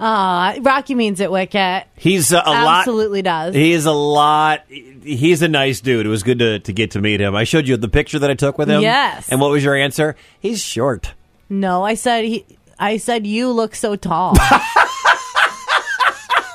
Aw, 0.00 0.56
Rocky 0.60 0.96
means 0.96 1.20
it, 1.20 1.30
Wicket. 1.30 1.84
He's 1.96 2.32
uh, 2.32 2.42
a 2.44 2.50
lot. 2.50 2.78
Absolutely 2.80 3.22
does. 3.22 3.54
He 3.54 3.72
is 3.72 3.86
a 3.86 3.92
lot. 3.92 4.64
He's 4.68 5.40
a 5.42 5.48
nice 5.48 5.80
dude. 5.80 6.04
It 6.04 6.08
was 6.08 6.24
good 6.24 6.40
to, 6.40 6.58
to 6.58 6.72
get 6.72 6.90
to 6.92 7.00
meet 7.00 7.20
him. 7.20 7.36
I 7.36 7.44
showed 7.44 7.68
you 7.68 7.76
the 7.76 7.88
picture 7.88 8.18
that 8.18 8.30
I 8.30 8.34
took 8.34 8.58
with 8.58 8.68
him. 8.68 8.82
Yes. 8.82 9.28
And 9.28 9.40
what 9.40 9.50
was 9.50 9.62
your 9.62 9.76
answer? 9.76 10.16
He's 10.40 10.60
short. 10.62 11.14
No, 11.48 11.84
I 11.84 11.94
said 11.94 12.24
he. 12.24 12.44
I 12.78 12.96
said 12.96 13.24
you 13.26 13.52
look 13.52 13.76
so 13.76 13.94
tall. 13.94 14.34
yeah, 14.40 14.58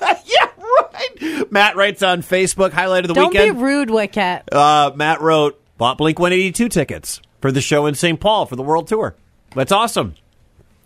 right. 0.01 1.49
Matt 1.49 1.77
writes 1.77 2.03
on 2.03 2.21
Facebook, 2.21 2.73
highlight 2.73 3.05
of 3.05 3.07
the 3.07 3.13
Don't 3.13 3.33
weekend. 3.33 3.55
be 3.55 3.63
rude, 3.63 3.89
Wicket. 3.89 4.53
uh, 4.53 4.91
Matt 4.95 5.21
wrote, 5.21 5.59
bought 5.77 5.97
Blink 5.97 6.19
182 6.19 6.67
tickets 6.67 7.21
for 7.41 7.51
the 7.51 7.61
show 7.61 7.85
in 7.85 7.95
St. 7.95 8.19
Paul 8.19 8.45
for 8.45 8.55
the 8.55 8.63
world 8.63 8.87
tour. 8.87 9.15
That's 9.55 9.71
awesome. 9.71 10.15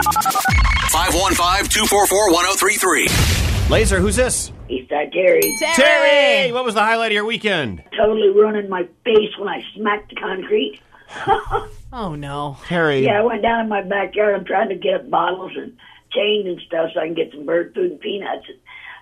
515-244-1033. 0.91 3.69
Laser, 3.71 4.01
who's 4.01 4.17
this? 4.17 4.51
Eastside 4.71 5.12
Terry. 5.12 5.55
Terry! 5.75 6.53
What 6.53 6.65
was 6.65 6.73
the 6.75 6.81
highlight 6.83 7.12
of 7.12 7.15
your 7.15 7.25
weekend? 7.27 7.83
Totally 7.97 8.29
ruining 8.31 8.69
my 8.71 8.89
face 9.05 9.37
when 9.39 9.49
I 9.49 9.62
smacked 9.75 10.09
the 10.11 10.17
concrete. 10.17 10.81
Oh 11.93 12.15
no. 12.15 12.59
Terry. 12.67 13.05
Yeah, 13.07 13.21
I 13.21 13.23
went 13.23 13.41
down 13.43 13.61
in 13.61 13.69
my 13.71 13.81
backyard. 13.81 14.35
I'm 14.35 14.45
trying 14.45 14.69
to 14.69 14.75
get 14.75 15.09
bottles 15.09 15.53
and 15.57 15.73
chains 16.12 16.45
and 16.47 16.61
stuff 16.67 16.91
so 16.93 17.01
I 17.01 17.07
can 17.07 17.15
get 17.15 17.31
some 17.33 17.47
bird 17.47 17.73
food 17.75 17.93
and 17.93 18.01
peanuts. 18.01 18.45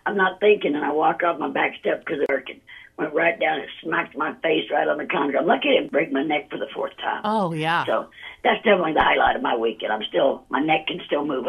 And 0.06 0.12
I'm 0.12 0.16
not 0.16 0.40
thinking, 0.40 0.74
and 0.74 0.84
I 0.84 0.92
walk 0.92 1.22
off 1.22 1.38
my 1.38 1.48
back 1.48 1.72
step 1.80 2.04
because 2.04 2.20
it's 2.20 2.28
working. 2.28 2.60
Went 2.96 3.12
right 3.12 3.38
down 3.40 3.58
and 3.58 3.68
smacked 3.82 4.16
my 4.16 4.34
face 4.34 4.70
right 4.70 4.86
on 4.86 4.98
the 4.98 5.06
concrete. 5.06 5.36
I'm 5.36 5.46
lucky 5.46 5.70
I 5.70 5.80
didn't 5.80 5.90
break 5.90 6.12
my 6.12 6.22
neck 6.22 6.48
for 6.48 6.58
the 6.58 6.68
fourth 6.72 6.96
time. 6.98 7.22
Oh 7.24 7.52
yeah. 7.52 7.84
So 7.86 8.08
that's 8.44 8.62
definitely 8.62 8.92
the 8.92 9.02
highlight 9.02 9.34
of 9.34 9.42
my 9.42 9.56
weekend. 9.56 9.92
I'm 9.92 10.04
still, 10.08 10.44
my 10.48 10.60
neck 10.60 10.86
can 10.86 11.00
still 11.04 11.26
move. 11.26 11.44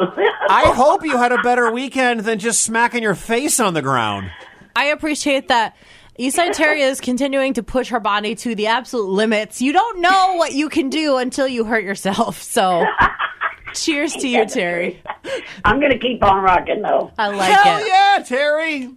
I 0.49 0.73
hope 0.75 1.03
you 1.03 1.17
had 1.17 1.31
a 1.31 1.41
better 1.43 1.71
weekend 1.71 2.21
than 2.21 2.39
just 2.39 2.63
smacking 2.63 3.03
your 3.03 3.13
face 3.13 3.59
on 3.59 3.75
the 3.75 3.83
ground. 3.83 4.31
I 4.75 4.85
appreciate 4.85 5.49
that. 5.49 5.75
Eastside 6.17 6.53
Terry 6.53 6.81
is 6.81 7.01
continuing 7.01 7.53
to 7.55 7.63
push 7.63 7.89
her 7.89 7.99
body 7.99 8.35
to 8.35 8.55
the 8.55 8.67
absolute 8.67 9.09
limits. 9.09 9.61
You 9.61 9.73
don't 9.73 9.99
know 9.99 10.35
what 10.35 10.53
you 10.53 10.69
can 10.69 10.89
do 10.89 11.17
until 11.17 11.47
you 11.47 11.65
hurt 11.65 11.83
yourself. 11.83 12.41
So, 12.41 12.85
cheers 13.75 14.13
to 14.13 14.27
you, 14.27 14.45
Terry. 14.45 15.01
I'm 15.65 15.79
going 15.79 15.91
to 15.91 15.99
keep 15.99 16.23
on 16.23 16.43
rocking, 16.43 16.81
though. 16.81 17.11
I 17.17 17.27
like 17.27 17.51
Hell 17.51 17.77
it. 17.79 17.87
yeah, 17.87 18.23
Terry. 18.25 18.89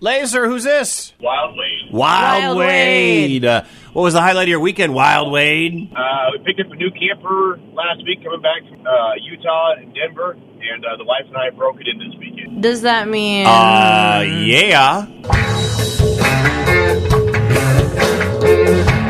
Laser, 0.00 0.46
who's 0.46 0.64
this? 0.64 1.12
Wild 1.20 1.56
Wade. 1.56 1.92
Wild, 1.92 2.56
Wild 2.56 2.58
Wade. 2.58 3.44
Uh, 3.44 3.64
what 3.92 4.02
was 4.02 4.14
the 4.14 4.20
highlight 4.20 4.44
of 4.44 4.48
your 4.50 4.60
weekend, 4.60 4.94
Wild 4.94 5.30
Wade? 5.32 5.92
Uh, 5.96 6.30
we 6.32 6.38
picked 6.44 6.60
up 6.60 6.70
a 6.72 6.76
new 6.76 6.90
camper 6.90 7.58
last 7.72 8.04
week 8.04 8.22
coming 8.24 8.42
back 8.42 8.62
from 8.68 8.86
uh, 8.86 9.14
Utah 9.22 9.72
and 9.78 9.94
Denver, 9.94 10.32
and 10.32 10.84
uh, 10.84 10.96
the 10.96 11.04
wife 11.04 11.24
and 11.26 11.36
I 11.36 11.50
broke 11.50 11.76
it 11.80 11.86
in 11.88 11.98
this 11.98 12.18
weekend. 12.18 12.62
Does 12.62 12.82
that 12.82 13.08
mean? 13.08 13.46
Uh, 13.46 14.24
yeah. 14.26 15.06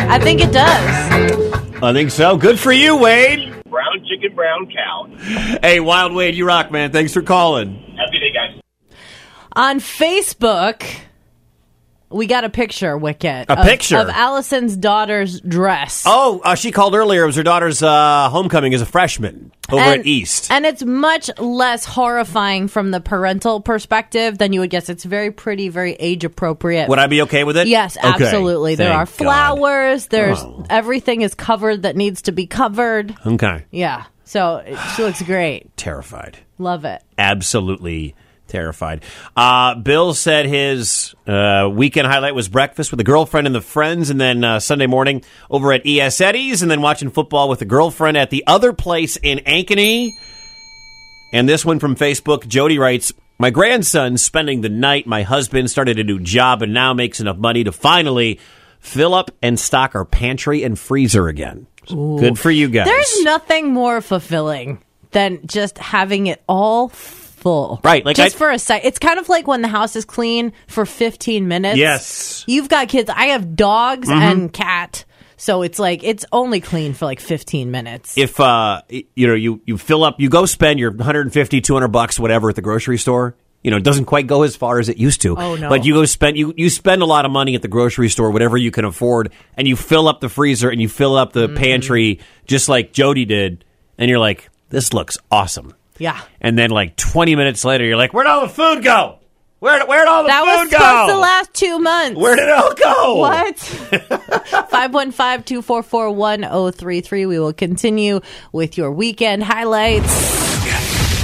I 0.09 0.19
think 0.21 0.41
it 0.41 0.53
does. 0.53 1.83
I 1.83 1.93
think 1.93 2.11
so. 2.11 2.37
Good 2.37 2.59
for 2.59 2.73
you, 2.73 2.97
Wade. 2.97 3.53
Brown 3.77 4.07
chicken, 4.09 4.35
brown 4.35 4.73
cow. 4.73 5.07
Hey, 5.61 5.81
Wild 5.81 6.15
Wade, 6.15 6.35
you 6.35 6.47
rock, 6.47 6.71
man. 6.71 6.93
Thanks 6.93 7.13
for 7.13 7.21
calling. 7.21 7.75
Happy 7.99 8.19
day, 8.19 8.33
guys. 8.33 8.59
On 9.53 9.81
Facebook, 9.81 10.83
we 12.11 12.27
got 12.27 12.45
a 12.45 12.49
picture, 12.49 12.97
Wicket. 12.97 13.49
A 13.49 13.59
of- 13.59 13.67
picture? 13.67 13.99
of 13.99 14.09
Allison's 14.09 14.77
daughter's 14.77 15.41
dress. 15.41 16.05
Oh, 16.07 16.41
uh, 16.45 16.55
she 16.55 16.71
called 16.71 16.95
earlier. 16.95 17.25
It 17.25 17.27
was 17.27 17.37
her 17.37 17.43
daughter's 17.43 17.83
uh, 17.83 18.29
homecoming 18.31 18.75
as 18.75 18.81
a 18.83 18.87
freshman 18.87 19.51
over 19.71 19.81
and, 19.83 20.01
at 20.01 20.07
East. 20.07 20.51
And 20.51 20.65
it's 20.65 20.85
much 20.85 21.31
less 21.39 21.85
horrifying 21.85 22.69
from 22.69 22.91
the 22.93 23.01
parental 23.01 23.61
perspective 23.61 24.39
than 24.39 24.53
you 24.53 24.61
would 24.61 24.71
guess. 24.71 24.89
It's 24.89 25.05
very 25.05 25.33
pretty, 25.33 25.69
very 25.69 25.95
age 25.95 26.25
appropriate. 26.25 26.89
Would 26.89 26.99
I 27.01 27.09
be 27.09 27.23
okay 27.23 27.43
with 27.45 27.57
it? 27.57 27.67
Yes, 27.67 27.97
Okay. 27.97 28.07
absolutely. 28.09 28.77
There 28.77 28.89
Thank 28.89 28.99
are 29.01 29.05
God. 29.07 29.09
flowers. 29.11 30.07
There's 30.07 30.39
Oh. 30.39 30.65
everything 30.71 31.23
is 31.23 31.35
covered 31.35 31.83
that 31.83 31.97
needs 31.97 32.23
to 32.23 32.33
be 32.33 32.47
covered. 32.47 33.15
Okay. 33.27 33.65
Yeah. 33.71 34.05
So 34.25 34.63
she 34.97 35.03
looks 35.03 35.23
great. 35.23 35.77
Terrified. 35.77 36.39
Love 36.59 36.85
it. 36.85 37.03
absolutely 37.19 38.15
terrified. 38.49 39.03
Uh, 39.37 39.75
Bill 39.75 40.15
said 40.15 40.47
his 40.47 41.15
uh, 41.27 41.69
weekend 41.73 42.07
highlight 42.07 42.35
was 42.35 42.49
breakfast 42.49 42.91
with 42.91 43.01
a 43.01 43.05
girlfriend 43.05 43.47
and 43.47 43.55
the 43.55 43.61
friends, 43.61 44.11
and 44.11 44.21
then 44.21 44.45
uh, 44.45 44.61
Sunday 44.61 44.87
morning 44.87 45.23
over 45.51 45.73
at 45.73 45.87
ES 45.87 46.21
Eddie's, 46.21 46.63
and 46.63 46.71
then 46.71 46.81
watching 46.81 47.11
football 47.11 47.49
with 47.49 47.61
a 47.63 47.67
girlfriend 47.67 48.17
at 48.17 48.31
the 48.31 48.45
other 48.47 48.73
place 48.73 49.17
in 49.17 49.39
Ankeny. 49.39 50.11
And 51.33 51.49
this 51.49 51.65
one 51.65 51.79
from 51.79 51.97
Facebook, 51.97 52.47
Jody 52.47 52.79
writes. 52.79 53.13
My 53.39 53.51
grandson 53.51 54.17
spending 54.17 54.63
the 54.63 54.71
night. 54.71 55.07
My 55.07 55.23
husband 55.23 55.71
started 55.71 55.99
a 55.99 56.05
new 56.05 56.19
job 56.19 56.63
and 56.63 56.73
now 56.73 56.95
makes 56.95 57.21
enough 57.21 57.37
money 57.37 57.65
to 57.65 57.73
finally 57.73 58.41
fill 58.81 59.13
up 59.13 59.31
and 59.43 59.61
stock 59.61 59.95
our 59.95 60.07
pantry 60.07 60.63
and 60.63 60.79
freezer 60.79 61.29
again. 61.29 61.67
Good 61.87 62.39
for 62.39 62.51
you 62.51 62.69
guys. 62.69 62.87
There's 62.87 63.23
nothing 63.23 63.73
more 63.73 64.01
fulfilling 64.01 64.83
than 65.11 65.47
just 65.47 65.79
having 65.79 66.27
it 66.29 66.43
all 66.49 66.89
full. 67.47 67.81
Right, 67.85 68.05
like 68.05 68.17
just 68.17 68.35
I- 68.35 68.39
for 68.39 68.51
a 68.51 68.59
sec. 68.59 68.85
It's 68.85 68.99
kind 68.99 69.21
of 69.21 69.29
like 69.29 69.47
when 69.47 69.63
the 69.63 69.69
house 69.69 69.95
is 69.95 70.05
clean 70.05 70.53
for 70.67 70.85
15 70.85 71.47
minutes. 71.47 71.79
Yes. 71.79 72.45
You've 72.49 72.69
got 72.69 72.89
kids. 72.89 73.09
I 73.09 73.27
have 73.27 73.55
dogs 73.55 74.09
Mhm. 74.09 74.21
and 74.21 74.53
cat. 74.53 75.05
So 75.37 75.63
it's 75.63 75.79
like 75.79 76.03
it's 76.03 76.25
only 76.33 76.61
clean 76.61 76.93
for 76.95 77.05
like 77.05 77.21
15 77.21 77.71
minutes. 77.71 78.17
if 78.19 78.41
uh 78.41 78.81
you 78.91 79.27
know 79.29 79.35
you 79.35 79.61
you 79.67 79.77
fill 79.79 80.03
up 80.03 80.19
you 80.19 80.29
go 80.29 80.45
spend 80.47 80.81
your 80.81 80.91
150 80.91 81.61
200 81.61 81.89
bucks 81.89 82.19
whatever 82.19 82.49
at 82.49 82.57
the 82.57 82.63
grocery 82.63 82.97
store 82.99 83.37
you 83.63 83.71
know 83.71 83.77
it 83.77 83.85
doesn't 83.85 84.07
quite 84.07 84.27
go 84.27 84.43
as 84.45 84.57
far 84.57 84.79
as 84.81 84.89
it 84.89 84.97
used 84.97 85.21
to 85.23 85.37
Oh, 85.37 85.55
no. 85.57 85.69
but 85.69 85.85
you 85.85 85.93
go 85.95 86.05
spend 86.07 86.37
you 86.39 86.55
you 86.57 86.71
spend 86.71 87.03
a 87.03 87.05
lot 87.07 87.27
of 87.27 87.31
money 87.31 87.55
at 87.55 87.61
the 87.63 87.69
grocery 87.69 88.09
store 88.09 88.31
whatever 88.31 88.57
you 88.57 88.71
can 88.71 88.85
afford 88.87 89.31
and 89.59 89.69
you 89.69 89.77
fill 89.77 90.09
up 90.09 90.21
the 90.21 90.29
freezer 90.31 90.71
and 90.71 90.81
you 90.81 90.89
fill 90.89 91.15
up 91.17 91.33
Mm-hmm. 91.35 91.55
the 91.55 91.61
pantry 91.61 92.21
just 92.47 92.69
like 92.71 92.93
Jody 92.95 93.25
did 93.27 93.63
and 93.99 94.09
you're 94.09 94.19
like 94.19 94.49
this 94.71 94.93
looks 94.95 95.19
awesome 95.31 95.75
yeah. 95.99 96.21
and 96.41 96.59
then 96.59 96.71
like 96.71 96.97
20 96.97 97.37
minutes 97.37 97.65
later 97.65 97.85
you're 97.85 97.97
like 97.97 98.13
where'd 98.13 98.27
all 98.27 98.43
the 98.43 98.53
food 98.53 98.83
go 98.83 99.19
where 99.59 99.85
where'd 99.87 100.07
all 100.07 100.23
the 100.23 100.29
food 100.29 100.71
go?" 100.71 100.79
That 100.79 101.07
was 101.07 101.13
to 101.15 101.19
last 101.19 101.55
two 101.55 101.79
months. 101.79 102.19
where 102.21 102.37
did 102.37 102.45
it 102.45 102.51
all 102.51 102.75
go 102.75 103.17
What? 103.17 103.59
515 104.71 105.45
244 105.45 106.11
1033. 106.13 107.27
We 107.27 107.39
will 107.39 107.53
continue 107.53 108.21
with 108.53 108.77
your 108.77 108.93
weekend 108.93 109.43
highlights. 109.45 110.46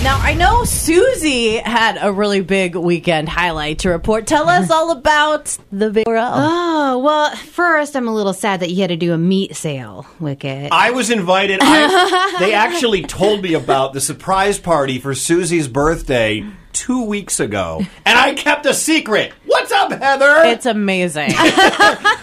Now, 0.02 0.18
I 0.20 0.34
know 0.34 0.64
Susie 0.64 1.58
had 1.58 1.96
a 2.00 2.12
really 2.12 2.40
big 2.40 2.74
weekend 2.74 3.28
highlight 3.28 3.78
to 3.80 3.90
report. 3.90 4.26
Tell 4.26 4.48
us 4.48 4.64
mm-hmm. 4.64 4.72
all 4.72 4.90
about 4.90 5.56
the 5.70 5.90
big. 5.90 6.06
Oh, 6.08 6.98
well, 6.98 7.36
first, 7.36 7.94
I'm 7.94 8.08
a 8.08 8.12
little 8.12 8.32
sad 8.32 8.58
that 8.60 8.70
you 8.70 8.80
had 8.80 8.88
to 8.88 8.96
do 8.96 9.12
a 9.12 9.18
meat 9.18 9.54
sale, 9.54 10.04
Wicket. 10.18 10.72
I 10.72 10.90
was 10.90 11.10
invited. 11.10 11.60
I, 11.62 12.36
they 12.40 12.52
actually 12.52 13.02
told 13.02 13.42
me 13.42 13.54
about 13.54 13.92
the 13.92 14.00
surprise 14.00 14.58
party 14.58 14.98
for 14.98 15.14
Susie's 15.14 15.68
birthday 15.68 16.44
two 16.72 17.04
weeks 17.04 17.38
ago, 17.38 17.86
and 18.04 18.18
I 18.18 18.34
kept 18.34 18.66
a 18.66 18.74
secret. 18.74 19.32
What's 19.46 19.70
up, 19.70 19.92
Heather? 19.92 20.42
It's 20.46 20.66
amazing. 20.66 21.30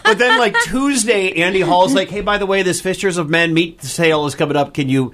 but 0.03 0.17
then, 0.17 0.37
like 0.37 0.53
Tuesday, 0.65 1.31
Andy 1.41 1.61
Hall's 1.61 1.93
like, 1.93 2.09
"Hey, 2.09 2.19
by 2.19 2.39
the 2.39 2.45
way, 2.45 2.61
this 2.61 2.81
Fishers 2.81 3.17
of 3.17 3.29
Men 3.29 3.53
meat 3.53 3.81
sale 3.83 4.25
is 4.25 4.35
coming 4.35 4.57
up. 4.57 4.73
Can 4.73 4.89
you, 4.89 5.13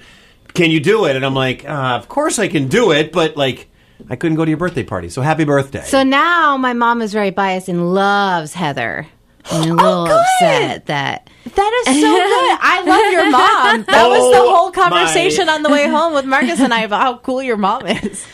can 0.55 0.71
you 0.71 0.79
do 0.79 1.05
it?" 1.05 1.15
And 1.15 1.25
I'm 1.25 1.35
like, 1.35 1.63
uh, 1.67 1.97
"Of 1.99 2.07
course 2.07 2.39
I 2.39 2.47
can 2.47 2.67
do 2.67 2.91
it, 2.91 3.11
but 3.11 3.37
like, 3.37 3.69
I 4.09 4.15
couldn't 4.15 4.37
go 4.37 4.45
to 4.45 4.49
your 4.51 4.57
birthday 4.57 4.83
party. 4.83 5.09
So 5.09 5.21
happy 5.21 5.43
birthday." 5.45 5.83
So 5.83 6.03
now 6.03 6.57
my 6.57 6.73
mom 6.73 7.01
is 7.01 7.13
very 7.13 7.29
biased 7.31 7.67
and 7.69 7.93
loves 7.93 8.53
Heather. 8.53 9.07
I'm 9.51 9.71
a 9.71 9.75
little 9.75 10.07
upset 10.07 10.87
that. 10.87 11.29
That 11.55 11.83
is 11.87 12.01
so 12.01 12.01
good. 12.01 12.57
I 12.61 12.83
love 12.85 13.11
your 13.13 13.29
mom. 13.29 13.83
That 13.83 14.07
was 14.09 14.31
the 14.33 14.39
Oh, 14.41 14.55
whole 14.55 14.71
conversation 14.71 15.45
my. 15.45 15.53
on 15.53 15.61
the 15.63 15.69
way 15.69 15.87
home 15.87 16.13
with 16.15 16.25
Marcus 16.25 16.59
and 16.59 16.73
I 16.73 16.81
about 16.81 17.01
how 17.01 17.17
cool 17.17 17.43
your 17.43 17.55
mom 17.57 17.85
is. 17.85 18.25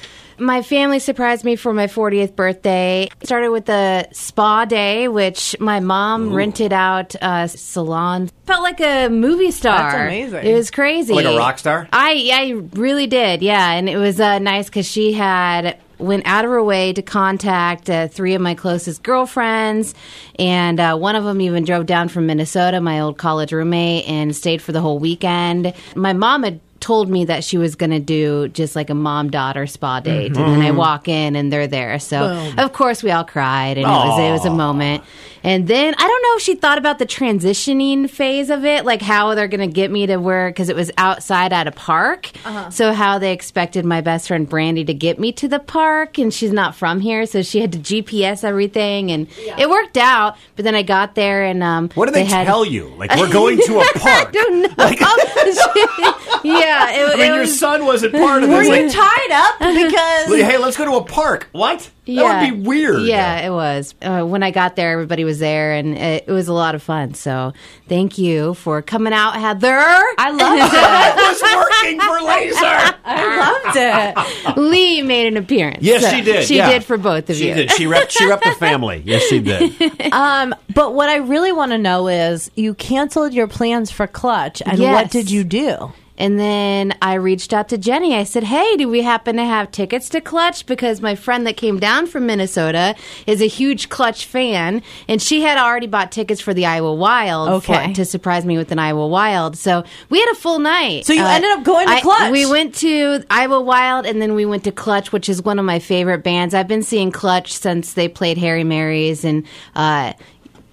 My 0.42 0.64
family 0.64 0.98
surprised 0.98 1.46
me 1.46 1.56
for 1.56 1.72
my 1.72 1.86
40th 1.86 2.36
birthday. 2.36 3.10
Started 3.22 3.52
with 3.52 3.70
a 3.70 4.08
spa 4.12 4.66
day, 4.66 5.08
which 5.08 5.56
my 5.60 5.80
mom 5.80 6.34
rented 6.34 6.74
out 6.74 7.14
a 7.22 7.48
salon. 7.48 8.28
Felt 8.48 8.64
like 8.64 8.82
a 8.82 9.08
movie 9.10 9.52
star. 9.52 9.78
That's 9.78 9.96
amazing. 10.02 10.44
It 10.48 10.56
was 10.56 10.72
crazy. 10.72 11.14
Like 11.14 11.26
a 11.28 11.38
rock 11.38 11.60
star? 11.60 11.88
I 11.94 12.32
I 12.34 12.50
really 12.76 13.06
did, 13.06 13.44
yeah, 13.44 13.74
and 13.74 13.88
it 13.88 13.98
was 13.98 14.20
uh, 14.20 14.40
nice 14.40 14.66
because 14.66 14.88
she 14.88 15.14
had 15.14 15.78
went 16.00 16.26
out 16.26 16.44
of 16.44 16.50
her 16.50 16.64
way 16.64 16.92
to 16.94 17.04
contact 17.04 17.88
uh, 17.88 18.08
three 18.08 18.34
of 18.34 18.42
my 18.42 18.56
closest 18.56 19.04
girlfriends, 19.04 19.94
and 20.40 20.80
uh, 20.80 20.98
one 20.98 21.16
of 21.16 21.24
them 21.24 21.40
even 21.40 21.66
drove 21.66 21.86
down 21.86 22.08
from 22.10 22.26
Minnesota, 22.26 22.82
my 22.82 23.00
old 23.00 23.20
college 23.20 23.52
roommate, 23.52 24.08
and 24.08 24.36
stayed 24.36 24.60
for 24.60 24.72
the 24.72 24.82
whole 24.82 24.98
weekend. 24.98 25.72
My 25.96 26.14
mom 26.14 26.42
had 26.42 26.60
told 26.82 27.10
me 27.10 27.24
that 27.26 27.44
she 27.46 27.58
was 27.58 27.76
going 27.76 27.92
to 27.92 28.00
do 28.00 28.50
just 28.50 28.76
like 28.76 28.90
a 28.90 28.94
mom 28.96 29.30
daughter 29.30 29.66
spa 29.68 30.02
date, 30.02 30.36
and 30.36 30.48
then 30.50 30.62
I 30.62 30.72
Mhm. 30.72 30.76
walk 30.76 31.08
in 31.08 31.36
and 31.38 31.54
they're 31.54 31.68
there. 31.68 31.98
So 32.00 32.28
Boom. 32.28 32.60
of 32.60 32.74
course 32.74 33.02
we 33.04 33.12
all 33.12 33.24
cried, 33.24 33.78
and 33.78 33.86
it 33.86 33.90
was 33.90 34.20
it 34.20 34.32
was 34.32 34.46
a 34.46 34.50
moment. 34.50 35.04
And 35.44 35.68
then 35.68 35.94
I 35.98 36.08
don't 36.08 36.22
know 36.24 36.36
if 36.38 36.42
she 36.44 36.56
thought 36.56 36.78
about 36.78 37.00
the 37.00 37.06
transitioning 37.06 38.10
phase 38.10 38.50
of 38.50 38.64
it, 38.66 38.86
like 38.86 39.02
how 39.02 39.34
they're 39.36 39.48
going 39.48 39.68
to 39.68 39.74
get 39.74 39.90
me 39.90 40.06
to 40.08 40.18
where 40.18 40.50
because 40.50 40.70
it 40.70 40.76
was 40.76 40.92
outside 40.98 41.52
at 41.54 41.68
a 41.68 41.72
park. 41.72 42.30
Uh-huh. 42.46 42.70
So 42.70 42.94
how 42.94 43.18
they 43.20 43.34
expected 43.34 43.84
my 43.86 44.02
best 44.02 44.28
friend 44.28 44.48
Brandy 44.48 44.84
to 44.86 44.94
get 44.94 45.20
me 45.20 45.32
to 45.34 45.48
the 45.48 45.60
park, 45.60 46.18
and 46.18 46.34
she's 46.34 46.52
not 46.52 46.76
from 46.76 47.00
here, 47.00 47.26
so 47.26 47.42
she 47.42 47.60
had 47.60 47.72
to 47.74 47.80
GPS 47.80 48.44
everything, 48.44 49.12
and 49.12 49.28
it 49.58 49.70
worked 49.70 49.98
out. 49.98 50.36
But 50.56 50.66
then 50.66 50.76
I 50.76 50.84
got 50.84 51.16
there, 51.16 51.44
and 51.44 51.64
um, 51.64 51.90
What 51.96 52.06
did 52.06 52.16
they, 52.16 52.26
had- 52.26 52.46
tell 52.46 52.64
you? 52.66 52.90
Like 52.98 53.16
we're 53.18 53.32
going 53.32 53.58
to 53.66 53.80
a 53.80 53.86
park. 54.00 54.30
I 54.30 54.32
don't 54.32 54.62
know. 54.62 54.68
yeah, 56.44 56.92
it, 56.92 57.14
I 57.14 57.16
mean, 57.16 57.20
it 57.22 57.28
your 57.28 57.40
was- 57.40 57.60
son 57.60 57.86
wasn't 57.86 58.14
part 58.14 58.44
of 58.44 58.50
Were 58.50 58.64
this. 58.64 58.68
you 58.68 58.84
like, 58.84 58.92
tied 58.92 59.32
up 59.32 59.60
because? 59.60 60.42
hey, 60.50 60.58
let's 60.58 60.78
go 60.78 60.86
to 60.86 60.94
a 60.98 61.04
park. 61.04 61.48
What? 61.52 61.90
Yeah. 62.12 62.22
That 62.24 62.52
would 62.52 62.62
be 62.62 62.68
weird. 62.68 63.02
Yeah, 63.04 63.40
it 63.46 63.50
was. 63.52 63.96
Uh, 64.02 64.24
when 64.24 64.44
I 64.44 64.52
got 64.52 64.76
there, 64.76 64.92
everybody 64.92 65.24
was 65.24 65.40
there, 65.40 65.74
and 65.74 65.98
it, 65.98 66.26
it 66.28 66.32
was 66.32 66.48
a 66.48 66.54
lot 66.54 66.76
of 66.76 66.84
fun. 66.84 67.14
So, 67.14 67.54
thank 67.88 68.18
you 68.18 68.54
for 68.56 68.82
coming 68.82 69.14
out, 69.14 69.36
Heather. 69.36 69.78
I 69.78 70.32
loved 70.32 70.74
it. 70.74 71.16
was 71.32 71.42
working 71.42 72.00
for 72.00 72.22
Laser. 72.22 72.98
I 73.06 74.16
loved 74.46 74.58
it. 74.58 74.58
Lee 74.58 75.02
made 75.02 75.28
an 75.28 75.38
appearance. 75.38 75.80
Yes, 75.82 76.04
So 76.04 76.10
she 76.10 76.22
did. 76.22 76.46
She 76.46 76.58
yeah. 76.58 76.70
did 76.70 76.84
for 76.84 76.98
both 76.98 77.30
of 77.30 77.36
she 77.36 77.48
you. 77.50 77.54
did. 77.54 77.72
She 77.72 77.86
repped. 77.86 78.10
She 78.12 78.26
repped 78.26 78.44
the 78.44 78.56
family. 78.60 79.02
Yes, 79.06 79.24
she 79.24 79.40
did. 79.40 80.12
um, 80.14 80.54
but 80.74 80.94
what 80.94 81.10
I 81.10 81.18
really 81.18 81.52
want 81.52 81.72
to 81.72 81.78
know 81.78 82.08
is 82.08 82.52
you 82.56 82.74
canceled 82.74 83.34
your 83.34 83.48
plans 83.48 83.92
for 83.92 84.08
Clutch, 84.08 84.62
and 84.66 84.80
what 84.80 85.12
did 85.12 85.30
you 85.32 85.44
do? 85.44 85.94
And 86.22 86.40
then 86.40 86.94
I 87.02 87.16
reached 87.16 87.52
out 87.52 87.68
to 87.70 87.80
Jenny. 87.80 88.14
I 88.16 88.26
said, 88.26 88.44
Hey, 88.44 88.78
do 88.78 88.88
we 88.88 89.02
happen 89.02 89.38
to 89.38 89.44
have 89.44 89.72
tickets 89.72 90.08
to 90.10 90.22
Clutch? 90.22 90.68
Because 90.68 91.02
my 91.02 91.16
friend 91.16 91.48
that 91.48 91.58
came 91.58 91.80
down 91.80 92.06
from 92.06 92.28
Minnesota 92.28 92.94
is 93.26 93.42
a 93.42 93.48
huge 93.48 93.90
Clutch 93.90 94.26
fan, 94.28 94.84
and 95.08 95.20
she 95.20 95.42
had 95.42 95.58
already 95.58 95.88
bought 95.88 96.12
tickets 96.12 96.40
for 96.40 96.54
the 96.54 96.68
Iowa 96.68 96.94
Wild 96.94 97.64
for- 97.66 97.94
to 97.96 98.06
surprise 98.06 98.46
me 98.46 98.56
with 98.60 98.72
an 98.72 98.78
Iowa 98.78 99.08
Wild. 99.08 99.58
So 99.58 99.84
we 100.12 100.20
had 100.20 100.30
a 100.32 100.36
full 100.36 100.60
night. 100.60 101.02
Uh, 101.02 101.06
So 101.06 101.14
you 101.14 101.26
ended 101.26 101.50
up 101.58 101.64
going 101.64 101.88
to 101.88 101.94
I- 101.96 102.02
Clutch? 102.02 102.32
We 102.32 102.46
went 102.46 102.76
to 102.76 103.24
Iowa 103.32 103.60
Wild, 103.60 104.06
and 104.06 104.22
then 104.22 104.36
we 104.36 104.46
went 104.46 104.64
to 104.66 104.72
Clutch, 104.72 105.12
which 105.12 105.28
is 105.28 105.42
one 105.42 105.58
of 105.58 105.66
my 105.66 105.80
favorite 105.80 106.24
bands. 106.24 106.54
I've 106.54 106.68
been 106.68 106.84
seeing 106.84 107.12
Clutch 107.12 107.52
since 107.52 107.94
they 107.94 108.08
played 108.08 108.38
Hairy 108.38 108.64
Marys 108.64 109.26
and. 109.26 109.44
Uh, 109.76 110.14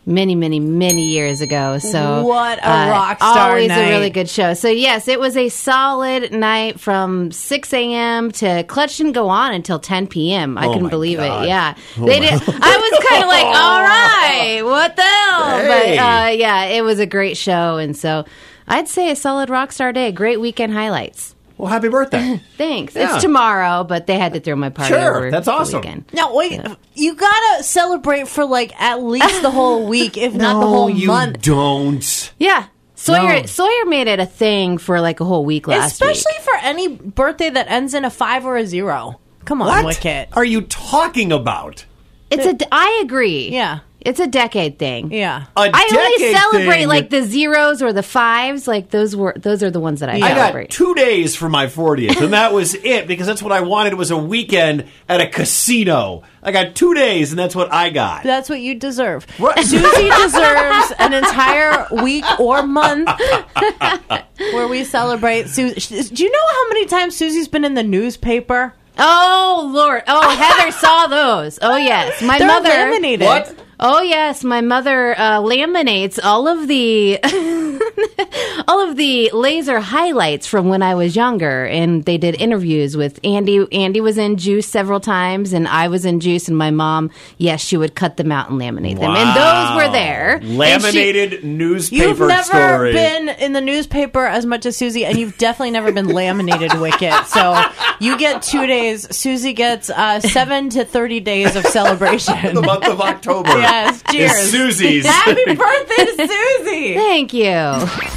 Many, 0.09 0.35
many, 0.35 0.59
many 0.59 1.03
years 1.03 1.43
ago. 1.43 1.77
So 1.79 2.25
What 2.25 2.59
a 2.61 2.69
uh, 2.71 2.89
rock 2.91 3.19
star 3.19 3.51
Always 3.51 3.69
night. 3.69 3.79
a 3.79 3.89
really 3.91 4.09
good 4.09 4.29
show. 4.29 4.55
So 4.55 4.69
yes, 4.69 5.07
it 5.07 5.21
was 5.21 5.37
a 5.37 5.51
solid 5.51 6.33
night 6.33 6.81
from 6.81 7.31
6 7.31 7.73
a.m. 7.75 8.33
to 8.33 8.63
Clutch 8.65 8.97
didn't 8.97 9.13
go 9.13 9.29
on 9.29 9.53
until 9.53 9.79
10 9.79 10.07
p.m. 10.07 10.57
I 10.57 10.65
Oh 10.67 10.73
couldn't 10.73 10.89
believe 10.89 11.19
God. 11.19 11.45
it. 11.45 11.49
Yeah, 11.49 11.75
Oh 11.99 12.07
they 12.07 12.21
my- 12.21 12.31
did. 12.31 12.41
I 12.49 12.77
was 12.91 13.05
kind 13.07 13.23
of 13.23 13.29
like, 13.29 13.45
all 13.55 13.83
right, 13.83 14.63
what 14.65 14.97
the 14.97 15.03
hell? 15.03 15.59
Hey. 15.59 15.97
But 15.99 16.03
uh, 16.03 16.31
yeah, 16.31 16.65
it 16.65 16.83
was 16.83 16.99
a 17.01 17.07
great 17.07 17.37
show, 17.37 17.77
and 17.77 17.95
so 17.95 18.25
I'd 18.67 18.89
say 18.89 19.11
a 19.11 19.17
solid 19.17 19.51
rock 19.51 19.73
star 19.73 19.93
day. 19.93 20.11
Great 20.11 20.41
weekend 20.41 20.73
highlights. 20.73 21.35
Well, 21.59 21.69
happy 21.69 21.89
birthday. 21.89 22.41
Thanks. 22.57 22.95
Yeah. 22.95 23.15
It's 23.15 23.23
tomorrow, 23.23 23.83
but 23.85 24.07
they 24.07 24.17
had 24.17 24.33
to 24.35 24.41
throw 24.41 24.55
my 24.57 24.71
party 24.71 24.95
Sure, 24.95 25.17
over. 25.17 25.31
that's 25.31 25.47
the 25.47 25.53
awesome. 25.53 25.81
weekend. 25.81 26.05
Now 26.13 26.35
wait, 26.35 26.61
you 26.95 27.15
gotta 27.15 27.63
celebrate 27.65 28.29
for 28.29 28.45
like 28.45 28.73
at 28.81 29.03
least 29.03 29.43
the 29.43 29.51
whole 29.51 29.87
week, 29.89 30.17
if 30.17 30.35
not 30.35 30.61
the 30.61 30.67
whole 30.67 30.89
you 30.89 31.09
month. 31.09 31.43
don't. 31.43 32.33
Yeah. 32.39 32.67
Sawyer 32.95 33.41
No. 33.41 33.47
Sawyer 33.47 33.85
made 33.87 34.07
it 34.09 34.19
a 34.21 34.27
thing 34.27 34.79
for 34.79 35.01
like 35.01 35.21
a 35.21 35.25
whole 35.25 35.45
week 35.45 35.69
last 35.69 36.01
week. 36.01 36.11
Especially 36.13 36.43
for 36.45 36.55
any 36.63 36.89
birthday 36.89 37.51
that 37.51 37.69
ends 37.69 37.93
in 37.95 38.05
a 38.05 38.11
five 38.11 38.45
or 38.47 38.57
a 38.57 38.65
zero. 38.67 39.21
Come 39.45 39.61
on, 39.63 39.69
What 39.69 39.85
Wicket. 39.85 40.29
are 40.33 40.45
you 40.45 40.63
talking 40.63 41.33
about? 41.33 41.85
It's 42.31 42.45
a. 42.45 42.57
I 42.75 43.01
agree. 43.05 43.49
Yeah. 43.51 43.81
It's 44.09 44.21
a 44.21 44.27
decade 44.27 44.79
thing. 44.79 45.13
Yeah. 45.13 45.45
A 45.55 45.61
I 45.61 45.89
only 45.93 46.17
decade 46.19 46.37
celebrate 46.37 46.79
thing. 46.79 46.89
like 46.89 47.11
the 47.11 47.23
zeros 47.25 47.83
or 47.83 47.93
the 47.93 48.03
fives. 48.03 48.67
Like 48.67 48.89
those 48.91 49.15
were 49.15 49.35
those 49.37 49.63
are 49.63 49.71
the 49.71 49.81
ones 49.81 50.01
that 50.01 50.09
I, 50.09 50.15
I 50.15 50.21
got 50.21 50.37
celebrate. 50.37 50.71
two 50.71 50.95
days 50.95 51.37
for 51.37 51.49
my 51.51 51.67
40th, 51.67 52.23
and 52.23 52.33
that 52.33 52.55
was 52.55 52.75
it 52.75 53.07
because 53.07 53.27
that's 53.27 53.43
what 53.43 53.53
I 53.53 53.61
wanted 53.61 53.93
It 53.93 53.97
was 53.97 54.11
a 54.11 54.17
weekend 54.17 54.87
at 55.11 55.21
a 55.21 55.27
casino. 55.29 56.23
I 56.43 56.53
got 56.53 56.75
two 56.75 56.95
days, 56.95 57.33
and 57.33 57.39
that's 57.39 57.55
what 57.55 57.71
I 57.71 57.91
got. 57.91 58.23
That's 58.23 58.49
what 58.49 58.61
you 58.61 58.77
deserve. 58.77 59.27
Right. 59.39 59.59
Susie 59.63 60.11
deserves 60.23 60.93
an 60.99 61.13
entire 61.13 61.87
week 62.03 62.25
or 62.41 62.63
month 62.63 63.11
where 64.39 64.69
we 64.69 64.85
celebrate. 64.85 65.49
Susie. 65.49 66.15
Do 66.15 66.23
you 66.25 66.31
know 66.33 66.47
how 66.51 66.69
many 66.69 66.87
times 66.87 67.15
Susie's 67.17 67.49
been 67.49 67.65
in 67.65 67.75
the 67.75 67.83
newspaper? 67.83 68.75
Oh 68.99 69.71
Lord! 69.73 70.03
Oh 70.09 70.29
Heather 70.31 70.73
saw 70.73 71.07
those. 71.09 71.59
Oh 71.63 71.77
yes, 71.77 72.23
my 72.23 72.39
They're 72.39 72.49
mother. 72.49 72.69
laminated. 72.71 73.27
What? 73.27 73.55
Oh 73.81 74.03
yes, 74.03 74.43
my 74.43 74.61
mother 74.61 75.17
uh, 75.17 75.39
laminates 75.41 76.19
all 76.23 76.49
of 76.49 76.67
the 76.67 77.21
all 78.69 78.89
of 78.89 78.97
the 78.97 79.31
laser 79.33 79.79
highlights 79.79 80.49
from 80.49 80.69
when 80.69 80.83
I 80.83 80.97
was 80.97 81.15
younger, 81.15 81.65
and 81.65 82.05
they 82.05 82.19
did 82.19 82.41
interviews 82.41 82.97
with 82.97 83.21
Andy. 83.23 83.65
Andy 83.71 84.01
was 84.01 84.19
in 84.19 84.37
Juice 84.37 84.67
several 84.67 84.99
times, 84.99 85.53
and 85.53 85.69
I 85.69 85.87
was 85.87 86.05
in 86.05 86.19
Juice, 86.19 86.49
and 86.49 86.59
my 86.59 86.73
mom, 86.73 87.11
yes, 87.37 87.61
she 87.61 87.77
would 87.77 87.95
cut 87.95 88.17
them 88.17 88.33
out 88.33 88.51
and 88.51 88.61
laminate 88.61 88.99
them, 88.99 89.15
and 89.15 89.37
those 89.37 89.77
were 89.87 89.93
there. 89.93 90.37
And 90.39 90.45
she- 90.45 90.57
Laminated 90.57 91.45
newspaper 91.45 92.05
You've 92.05 92.19
never 92.19 92.43
story. 92.43 92.93
been 92.93 93.29
in 93.29 93.53
the 93.53 93.61
newspaper 93.61 94.27
as 94.27 94.45
much 94.45 94.67
as 94.67 94.77
Susie, 94.77 95.05
and 95.05 95.17
you've 95.17 95.39
definitely 95.39 95.71
never 95.71 95.93
been 95.93 96.09
laminated 96.09 96.75
Wicket. 96.81 97.15
So 97.27 97.63
you 98.01 98.19
get 98.19 98.43
two 98.43 98.67
days. 98.67 99.07
Susie 99.17 99.53
gets 99.53 99.89
uh, 99.89 100.19
seven 100.19 100.69
to 100.71 100.85
thirty 100.85 101.21
days 101.21 101.55
of 101.55 101.65
celebration. 101.67 102.35
the 102.57 102.63
month 102.63 102.89
of 102.89 103.01
October. 103.01 103.49
Yes, 103.69 104.03
cheers, 104.11 104.33
Is 104.33 104.51
Susie's. 104.51 105.07
Happy 105.07 105.45
birthday 105.55 106.05
to 106.05 106.29
Susie! 106.29 106.95
Thank 106.95 107.33
you. 107.35 107.45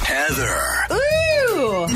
Heather. 0.05 0.57
Ooh. 0.91 1.87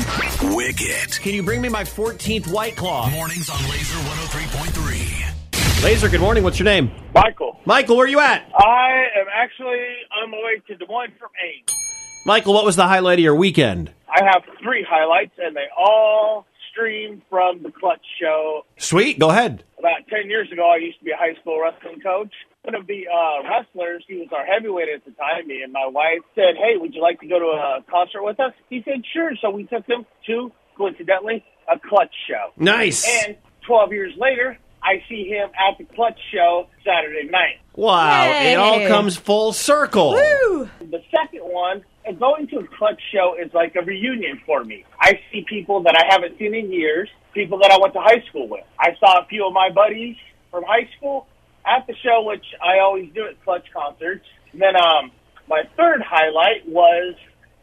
Wicket. 0.54 1.18
Can 1.22 1.34
you 1.34 1.42
bring 1.42 1.60
me 1.60 1.68
my 1.68 1.84
14th 1.84 2.50
White 2.52 2.76
Claw? 2.76 3.08
Mornings 3.10 3.48
on 3.50 3.58
Laser 3.70 3.98
103.3. 3.98 5.84
Laser, 5.84 6.08
good 6.08 6.20
morning. 6.20 6.42
What's 6.44 6.58
your 6.58 6.64
name? 6.64 6.90
Michael. 7.14 7.58
Michael, 7.64 7.96
where 7.96 8.06
are 8.06 8.08
you 8.08 8.20
at? 8.20 8.50
I 8.58 9.04
am 9.18 9.26
actually 9.32 9.84
on 10.22 10.30
my 10.30 10.36
way 10.38 10.60
to 10.68 10.74
Des 10.76 10.86
Moines 10.86 11.12
from 11.18 11.30
Ames. 11.42 11.72
Michael, 12.26 12.54
what 12.54 12.64
was 12.64 12.76
the 12.76 12.86
highlight 12.86 13.18
of 13.18 13.22
your 13.22 13.34
weekend? 13.36 13.92
I 14.08 14.24
have 14.24 14.42
three 14.62 14.84
highlights, 14.88 15.32
and 15.38 15.54
they 15.54 15.66
all 15.76 16.46
stream 16.72 17.22
from 17.30 17.62
the 17.62 17.70
Clutch 17.70 18.04
Show. 18.20 18.62
Sweet, 18.78 19.18
go 19.18 19.30
ahead. 19.30 19.64
About 19.78 20.06
10 20.10 20.28
years 20.28 20.50
ago, 20.52 20.68
I 20.68 20.76
used 20.76 20.98
to 20.98 21.04
be 21.04 21.12
a 21.12 21.16
high 21.16 21.34
school 21.40 21.60
wrestling 21.60 22.00
coach. 22.00 22.32
One 22.66 22.74
of 22.74 22.88
the 22.88 23.06
uh, 23.06 23.48
wrestlers, 23.48 24.02
he 24.08 24.16
was 24.16 24.26
our 24.32 24.44
heavyweight 24.44 24.88
at 24.92 25.04
the 25.04 25.12
time, 25.12 25.46
me 25.46 25.62
and 25.62 25.72
my 25.72 25.86
wife 25.86 26.18
said, 26.34 26.56
hey, 26.56 26.76
would 26.76 26.94
you 26.94 27.00
like 27.00 27.20
to 27.20 27.28
go 27.28 27.38
to 27.38 27.44
a 27.44 27.84
concert 27.88 28.24
with 28.24 28.40
us? 28.40 28.54
He 28.68 28.82
said, 28.84 29.04
sure. 29.12 29.30
So 29.40 29.50
we 29.50 29.66
took 29.66 29.86
him 29.86 30.04
to, 30.26 30.50
coincidentally, 30.76 31.44
a 31.72 31.78
Clutch 31.78 32.12
show. 32.28 32.50
Nice. 32.56 33.06
And 33.24 33.36
12 33.68 33.92
years 33.92 34.14
later, 34.18 34.58
I 34.82 35.00
see 35.08 35.28
him 35.28 35.48
at 35.50 35.78
the 35.78 35.84
Clutch 35.94 36.18
show 36.34 36.66
Saturday 36.84 37.30
night. 37.30 37.60
Wow, 37.76 38.24
Yay. 38.24 38.54
it 38.54 38.56
all 38.56 38.88
comes 38.88 39.16
full 39.16 39.52
circle. 39.52 40.14
The 40.14 41.02
second 41.12 41.42
one, 41.42 41.84
going 42.18 42.48
to 42.48 42.58
a 42.58 42.66
clutch 42.66 43.00
show 43.12 43.36
is 43.40 43.52
like 43.54 43.76
a 43.76 43.82
reunion 43.82 44.40
for 44.44 44.64
me. 44.64 44.84
I 45.00 45.20
see 45.30 45.44
people 45.48 45.82
that 45.84 45.96
I 45.96 46.12
haven't 46.12 46.36
seen 46.38 46.54
in 46.54 46.72
years, 46.72 47.08
people 47.32 47.58
that 47.58 47.70
I 47.70 47.78
went 47.80 47.94
to 47.94 48.00
high 48.00 48.24
school 48.28 48.48
with. 48.48 48.64
I 48.80 48.90
saw 48.98 49.20
a 49.20 49.26
few 49.26 49.46
of 49.46 49.52
my 49.52 49.70
buddies 49.70 50.16
from 50.50 50.64
high 50.64 50.88
school 50.96 51.26
at 51.66 51.86
the 51.86 51.94
show, 51.96 52.22
which 52.22 52.44
I 52.62 52.78
always 52.78 53.12
do 53.12 53.26
at 53.26 53.42
clutch 53.44 53.66
concerts. 53.72 54.24
And 54.52 54.60
then 54.60 54.76
um, 54.76 55.10
my 55.48 55.62
third 55.76 56.02
highlight 56.02 56.68
was 56.68 57.14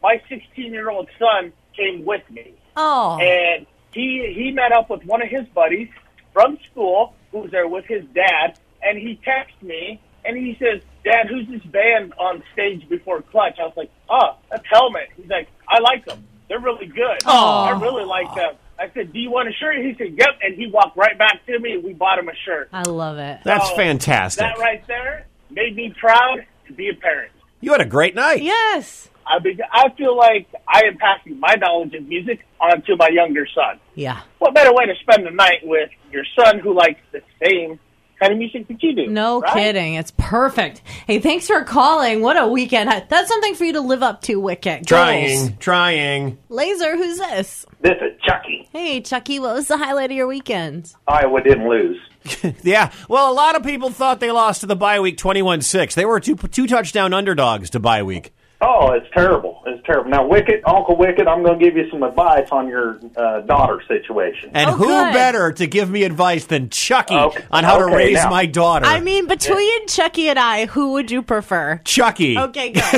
my 0.02 0.20
16 0.28 0.72
year 0.72 0.90
old 0.90 1.08
son 1.18 1.52
came 1.76 2.04
with 2.04 2.22
me. 2.30 2.54
Oh, 2.76 3.18
And 3.20 3.66
he 3.92 4.32
he 4.36 4.50
met 4.50 4.72
up 4.72 4.90
with 4.90 5.04
one 5.04 5.22
of 5.22 5.28
his 5.28 5.46
buddies 5.54 5.88
from 6.32 6.58
school 6.70 7.14
who 7.30 7.40
was 7.40 7.50
there 7.50 7.68
with 7.68 7.84
his 7.86 8.04
dad, 8.14 8.58
and 8.82 8.98
he 8.98 9.18
texted 9.26 9.62
me 9.62 10.00
and 10.24 10.36
he 10.36 10.56
says, 10.58 10.80
"Dad, 11.04 11.28
who's 11.28 11.46
this 11.48 11.62
band 11.70 12.14
on 12.18 12.42
stage 12.52 12.88
before 12.88 13.22
Clutch?" 13.22 13.58
I 13.60 13.64
was 13.64 13.76
like, 13.76 13.90
"Oh, 14.08 14.36
that's 14.50 14.64
Helmet." 14.70 15.10
He's 15.16 15.28
like, 15.28 15.48
"I 15.68 15.78
like 15.80 16.04
them. 16.06 16.26
They're 16.48 16.60
really 16.60 16.86
good. 16.86 17.18
Aw. 17.26 17.66
I 17.66 17.80
really 17.80 18.04
like 18.04 18.34
them." 18.34 18.54
I 18.84 18.94
said, 18.94 19.12
"Do 19.12 19.18
you 19.18 19.30
want 19.30 19.48
a 19.48 19.52
shirt?" 19.52 19.76
He 19.76 19.94
said, 19.96 20.14
"Yep." 20.18 20.28
And 20.42 20.54
he 20.54 20.66
walked 20.68 20.96
right 20.96 21.16
back 21.18 21.44
to 21.46 21.58
me, 21.58 21.72
and 21.74 21.84
we 21.84 21.92
bought 21.94 22.18
him 22.18 22.28
a 22.28 22.34
shirt. 22.44 22.68
I 22.72 22.82
love 22.82 23.18
it. 23.18 23.40
That's 23.44 23.68
So, 23.70 23.76
fantastic. 23.76 24.40
That 24.44 24.58
right 24.58 24.86
there 24.86 25.26
made 25.50 25.74
me 25.76 25.94
proud 25.98 26.44
to 26.66 26.72
be 26.72 26.88
a 26.88 26.94
parent. 26.94 27.32
You 27.60 27.72
had 27.72 27.80
a 27.80 27.86
great 27.86 28.14
night. 28.14 28.42
Yes. 28.42 29.08
I 29.26 29.38
be, 29.38 29.58
I 29.72 29.88
feel 29.96 30.14
like 30.16 30.46
I 30.68 30.82
am 30.86 30.98
passing 30.98 31.40
my 31.40 31.54
knowledge 31.54 31.94
of 31.94 32.06
music 32.06 32.44
on 32.60 32.82
to 32.82 32.96
my 32.96 33.08
younger 33.08 33.46
son 33.54 33.80
Yeah. 33.94 34.20
what 34.38 34.52
better 34.52 34.70
way 34.74 34.84
to 34.84 34.94
spend 35.00 35.26
the 35.26 35.30
night 35.30 35.60
with 35.62 35.88
your 36.12 36.24
son 36.38 36.58
who 36.58 36.74
likes 36.74 37.00
the 37.10 37.22
same 37.42 37.80
kind 38.18 38.32
of 38.32 38.38
music 38.38 38.68
that 38.68 38.82
you 38.82 38.94
do. 38.94 39.06
No 39.08 39.40
right? 39.40 39.52
kidding. 39.52 39.94
It's 39.94 40.12
perfect. 40.16 40.82
Hey, 41.06 41.18
thanks 41.18 41.46
for 41.46 41.62
calling. 41.64 42.22
What 42.22 42.36
a 42.36 42.46
weekend. 42.46 42.90
That's 43.08 43.28
something 43.28 43.54
for 43.54 43.64
you 43.64 43.74
to 43.74 43.80
live 43.80 44.02
up 44.02 44.22
to, 44.22 44.36
Wicket. 44.36 44.86
Goals. 44.86 44.88
Trying, 44.88 45.56
trying. 45.58 46.38
Laser, 46.48 46.96
who's 46.96 47.18
this? 47.18 47.66
This 47.80 47.96
is 48.00 48.20
Chucky. 48.26 48.68
Hey, 48.72 49.00
Chucky, 49.00 49.38
what 49.38 49.54
was 49.54 49.68
the 49.68 49.76
highlight 49.76 50.10
of 50.10 50.16
your 50.16 50.26
weekend? 50.26 50.92
Iowa 51.06 51.42
didn't 51.42 51.68
lose. 51.68 52.00
Yeah. 52.62 52.90
Well, 53.08 53.30
a 53.30 53.34
lot 53.34 53.54
of 53.54 53.62
people 53.62 53.90
thought 53.90 54.18
they 54.18 54.30
lost 54.30 54.62
to 54.62 54.66
the 54.66 54.74
bye 54.76 54.98
week 55.00 55.18
21 55.18 55.60
6. 55.60 55.94
They 55.94 56.06
were 56.06 56.20
two, 56.20 56.36
two 56.36 56.66
touchdown 56.66 57.12
underdogs 57.12 57.68
to 57.70 57.80
bye 57.80 58.02
week. 58.02 58.32
Oh, 58.66 58.92
it's 58.92 59.06
terrible. 59.12 59.62
It's 59.66 59.84
terrible. 59.84 60.10
Now, 60.10 60.26
Wicket, 60.26 60.62
Uncle 60.66 60.96
Wicket, 60.96 61.28
I'm 61.28 61.42
going 61.42 61.58
to 61.58 61.64
give 61.64 61.76
you 61.76 61.90
some 61.90 62.02
advice 62.02 62.48
on 62.50 62.66
your 62.66 62.98
uh, 63.16 63.40
daughter 63.42 63.82
situation. 63.86 64.50
And 64.54 64.70
Oh, 64.70 64.72
who 64.74 64.86
good. 64.86 65.12
better 65.12 65.52
to 65.52 65.66
give 65.66 65.90
me 65.90 66.02
advice 66.04 66.46
than 66.46 66.70
Chucky 66.70 67.14
Okay. 67.14 67.44
on 67.50 67.64
how 67.64 67.78
to 67.78 67.86
raise 67.94 68.14
now- 68.14 68.30
my 68.30 68.46
daughter? 68.46 68.86
I 68.86 69.00
mean, 69.00 69.26
between 69.26 69.86
Chucky 69.86 70.28
and 70.28 70.38
I, 70.38 70.64
who 70.66 70.92
would 70.92 71.10
you 71.10 71.20
prefer? 71.22 71.80
Chucky. 71.84 72.38
Okay, 72.38 72.70
go. 72.70 72.80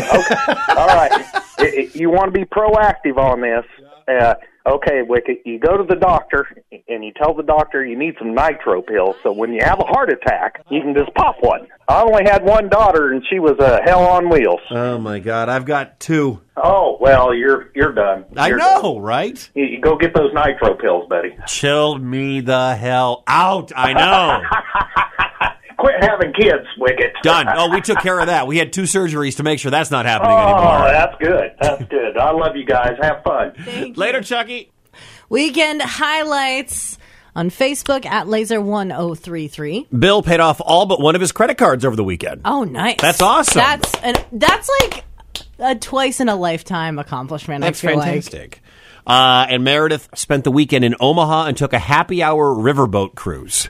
All 0.68 0.86
right. 0.86 1.10
I- 1.12 1.42
I- 1.58 1.90
you 1.94 2.10
want 2.10 2.32
to 2.32 2.38
be 2.38 2.44
proactive 2.44 3.16
on 3.16 3.40
this. 3.40 3.64
Uh, 4.08 4.34
okay, 4.66 5.02
Wicket, 5.02 5.38
you 5.44 5.58
go 5.58 5.76
to 5.76 5.82
the 5.82 5.96
doctor 5.96 6.46
and 6.88 7.04
you 7.04 7.12
tell 7.12 7.34
the 7.34 7.42
doctor 7.42 7.84
you 7.84 7.98
need 7.98 8.14
some 8.18 8.34
nitro 8.34 8.82
pills 8.82 9.16
so 9.22 9.32
when 9.32 9.52
you 9.52 9.60
have 9.64 9.80
a 9.80 9.84
heart 9.84 10.10
attack, 10.12 10.62
you 10.70 10.80
can 10.80 10.94
just 10.94 11.12
pop 11.14 11.36
one. 11.40 11.66
I 11.88 12.02
only 12.02 12.24
had 12.24 12.44
one 12.44 12.68
daughter 12.68 13.12
and 13.12 13.22
she 13.30 13.38
was 13.38 13.56
a 13.58 13.80
hell 13.84 14.06
on 14.06 14.28
wheels. 14.28 14.60
Oh, 14.70 14.98
my 14.98 15.18
God. 15.18 15.48
I've 15.48 15.64
got 15.64 15.98
two. 16.00 16.40
Oh, 16.56 16.96
well, 17.00 17.34
you're 17.34 17.70
you're 17.74 17.92
done. 17.92 18.24
I 18.36 18.48
You're 18.48 18.58
know, 18.58 18.94
done. 18.94 19.02
right? 19.02 19.50
You, 19.54 19.64
you 19.64 19.80
go 19.80 19.96
get 19.96 20.14
those 20.14 20.32
nitro 20.34 20.74
pills, 20.74 21.06
buddy. 21.08 21.36
Chill 21.46 21.98
me 21.98 22.40
the 22.40 22.74
hell 22.76 23.22
out. 23.26 23.72
I 23.76 23.92
know. 23.92 24.40
Quit 25.86 26.02
having 26.02 26.32
kids, 26.32 26.66
Wicket. 26.78 27.12
Done. 27.22 27.46
Oh, 27.48 27.70
we 27.70 27.80
took 27.80 27.98
care 28.00 28.18
of 28.18 28.26
that. 28.26 28.46
We 28.48 28.58
had 28.58 28.72
two 28.72 28.82
surgeries 28.82 29.36
to 29.36 29.42
make 29.44 29.60
sure 29.60 29.70
that's 29.70 29.90
not 29.92 30.04
happening 30.04 30.32
Oh, 30.32 30.36
anymore. 30.36 30.78
Oh, 30.78 30.90
that's 30.90 31.16
good. 31.20 31.52
That's 31.60 31.84
good. 31.84 32.16
I 32.16 32.32
love 32.32 32.56
you 32.56 32.64
guys. 32.64 32.96
Have 33.00 33.22
fun. 33.22 33.52
Thank 33.64 33.96
Later, 33.96 34.20
Chucky. 34.20 34.72
Weekend 35.28 35.80
highlights 35.82 36.98
on 37.36 37.50
Facebook 37.50 38.04
at 38.04 38.26
laser1033. 38.26 39.86
Bill 39.96 40.22
paid 40.22 40.40
off 40.40 40.60
all 40.64 40.86
but 40.86 41.00
one 41.00 41.14
of 41.14 41.20
his 41.20 41.30
credit 41.30 41.56
cards 41.56 41.84
over 41.84 41.94
the 41.94 42.04
weekend. 42.04 42.40
Oh, 42.44 42.64
nice. 42.64 42.96
That's 43.00 43.22
awesome. 43.22 43.60
That's 43.60 43.94
an, 44.02 44.14
that's 44.32 44.68
like 44.80 45.04
a 45.60 45.74
twice 45.76 46.18
in 46.18 46.28
a 46.28 46.34
lifetime 46.36 46.98
accomplishment. 46.98 47.60
That's 47.62 47.84
I 47.84 47.88
feel 47.92 48.00
fantastic. 48.00 48.60
Uh, 49.06 49.46
and 49.48 49.62
Meredith 49.62 50.08
spent 50.16 50.42
the 50.42 50.50
weekend 50.50 50.84
in 50.84 50.96
Omaha 50.98 51.46
and 51.46 51.56
took 51.56 51.72
a 51.72 51.78
happy 51.78 52.24
hour 52.24 52.52
riverboat 52.52 53.14
cruise. 53.14 53.68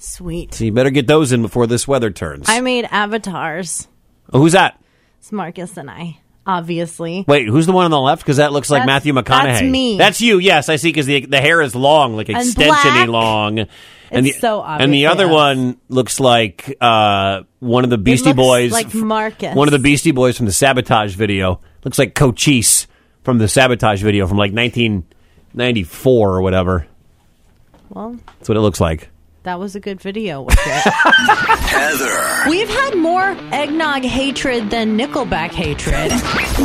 Sweet. 0.00 0.54
So 0.54 0.64
you 0.64 0.72
better 0.72 0.90
get 0.90 1.06
those 1.06 1.30
in 1.32 1.42
before 1.42 1.66
this 1.66 1.86
weather 1.86 2.10
turns. 2.10 2.46
I 2.48 2.60
made 2.60 2.86
avatars. 2.90 3.86
oh, 4.32 4.40
who's 4.40 4.52
that? 4.52 4.80
It's 5.18 5.30
Marcus 5.32 5.76
and 5.76 5.90
I, 5.90 6.18
obviously. 6.46 7.24
Wait, 7.28 7.46
who's 7.46 7.66
the 7.66 7.72
one 7.72 7.84
on 7.84 7.90
the 7.90 8.00
left? 8.00 8.22
Because 8.22 8.38
that 8.38 8.52
looks 8.52 8.70
like 8.70 8.80
That's- 8.86 8.86
Matthew 9.04 9.12
McConaughey. 9.12 9.44
that's 9.44 9.62
me. 9.62 9.98
That's 9.98 10.20
you. 10.20 10.38
Yes, 10.38 10.68
I 10.68 10.76
see. 10.76 10.88
Because 10.88 11.06
the 11.06 11.26
the 11.26 11.40
hair 11.40 11.60
is 11.60 11.74
long, 11.74 12.16
like 12.16 12.28
extensiony 12.28 13.06
black. 13.06 13.08
long. 13.08 13.58
And 14.12 14.26
It's 14.26 14.36
the, 14.36 14.40
so 14.40 14.62
And 14.64 14.92
the 14.92 15.06
other 15.06 15.26
us. 15.26 15.30
one 15.32 15.76
looks 15.88 16.18
like 16.18 16.76
uh, 16.80 17.42
one 17.60 17.84
of 17.84 17.90
the 17.90 17.98
Beastie 17.98 18.30
looks 18.30 18.36
Boys. 18.38 18.72
like 18.72 18.92
Marcus. 18.92 19.54
One 19.54 19.68
of 19.68 19.72
the 19.72 19.78
Beastie 19.78 20.10
Boys 20.10 20.36
from 20.36 20.46
the 20.46 20.52
Sabotage 20.52 21.14
video. 21.14 21.60
Looks 21.84 21.96
like 21.98 22.16
Cochise 22.16 22.88
from 23.22 23.38
the 23.38 23.46
Sabotage 23.46 24.02
video 24.02 24.26
from 24.26 24.36
like 24.36 24.52
1994 24.52 26.34
or 26.34 26.42
whatever. 26.42 26.86
Well, 27.90 28.16
That's 28.38 28.48
what 28.48 28.56
it 28.58 28.60
looks 28.62 28.80
like. 28.80 29.10
That 29.42 29.58
was 29.58 29.74
a 29.74 29.80
good 29.80 30.00
video. 30.00 30.42
Wicket. 30.42 30.60
Heather. 30.66 32.50
We've 32.50 32.68
had 32.68 32.96
more 32.96 33.36
eggnog 33.52 34.02
hatred 34.02 34.70
than 34.70 34.98
Nickelback 34.98 35.50
hatred. 35.52 36.12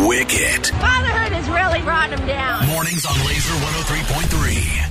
Wicket. 0.07 0.67
Fatherhood 0.67 1.31
has 1.31 1.47
really 1.49 1.81
brought 1.81 2.09
him 2.11 2.25
down. 2.27 2.67
Mornings 2.67 3.05
on 3.05 3.15
Laser 3.25 3.53
103.3. 3.53 4.81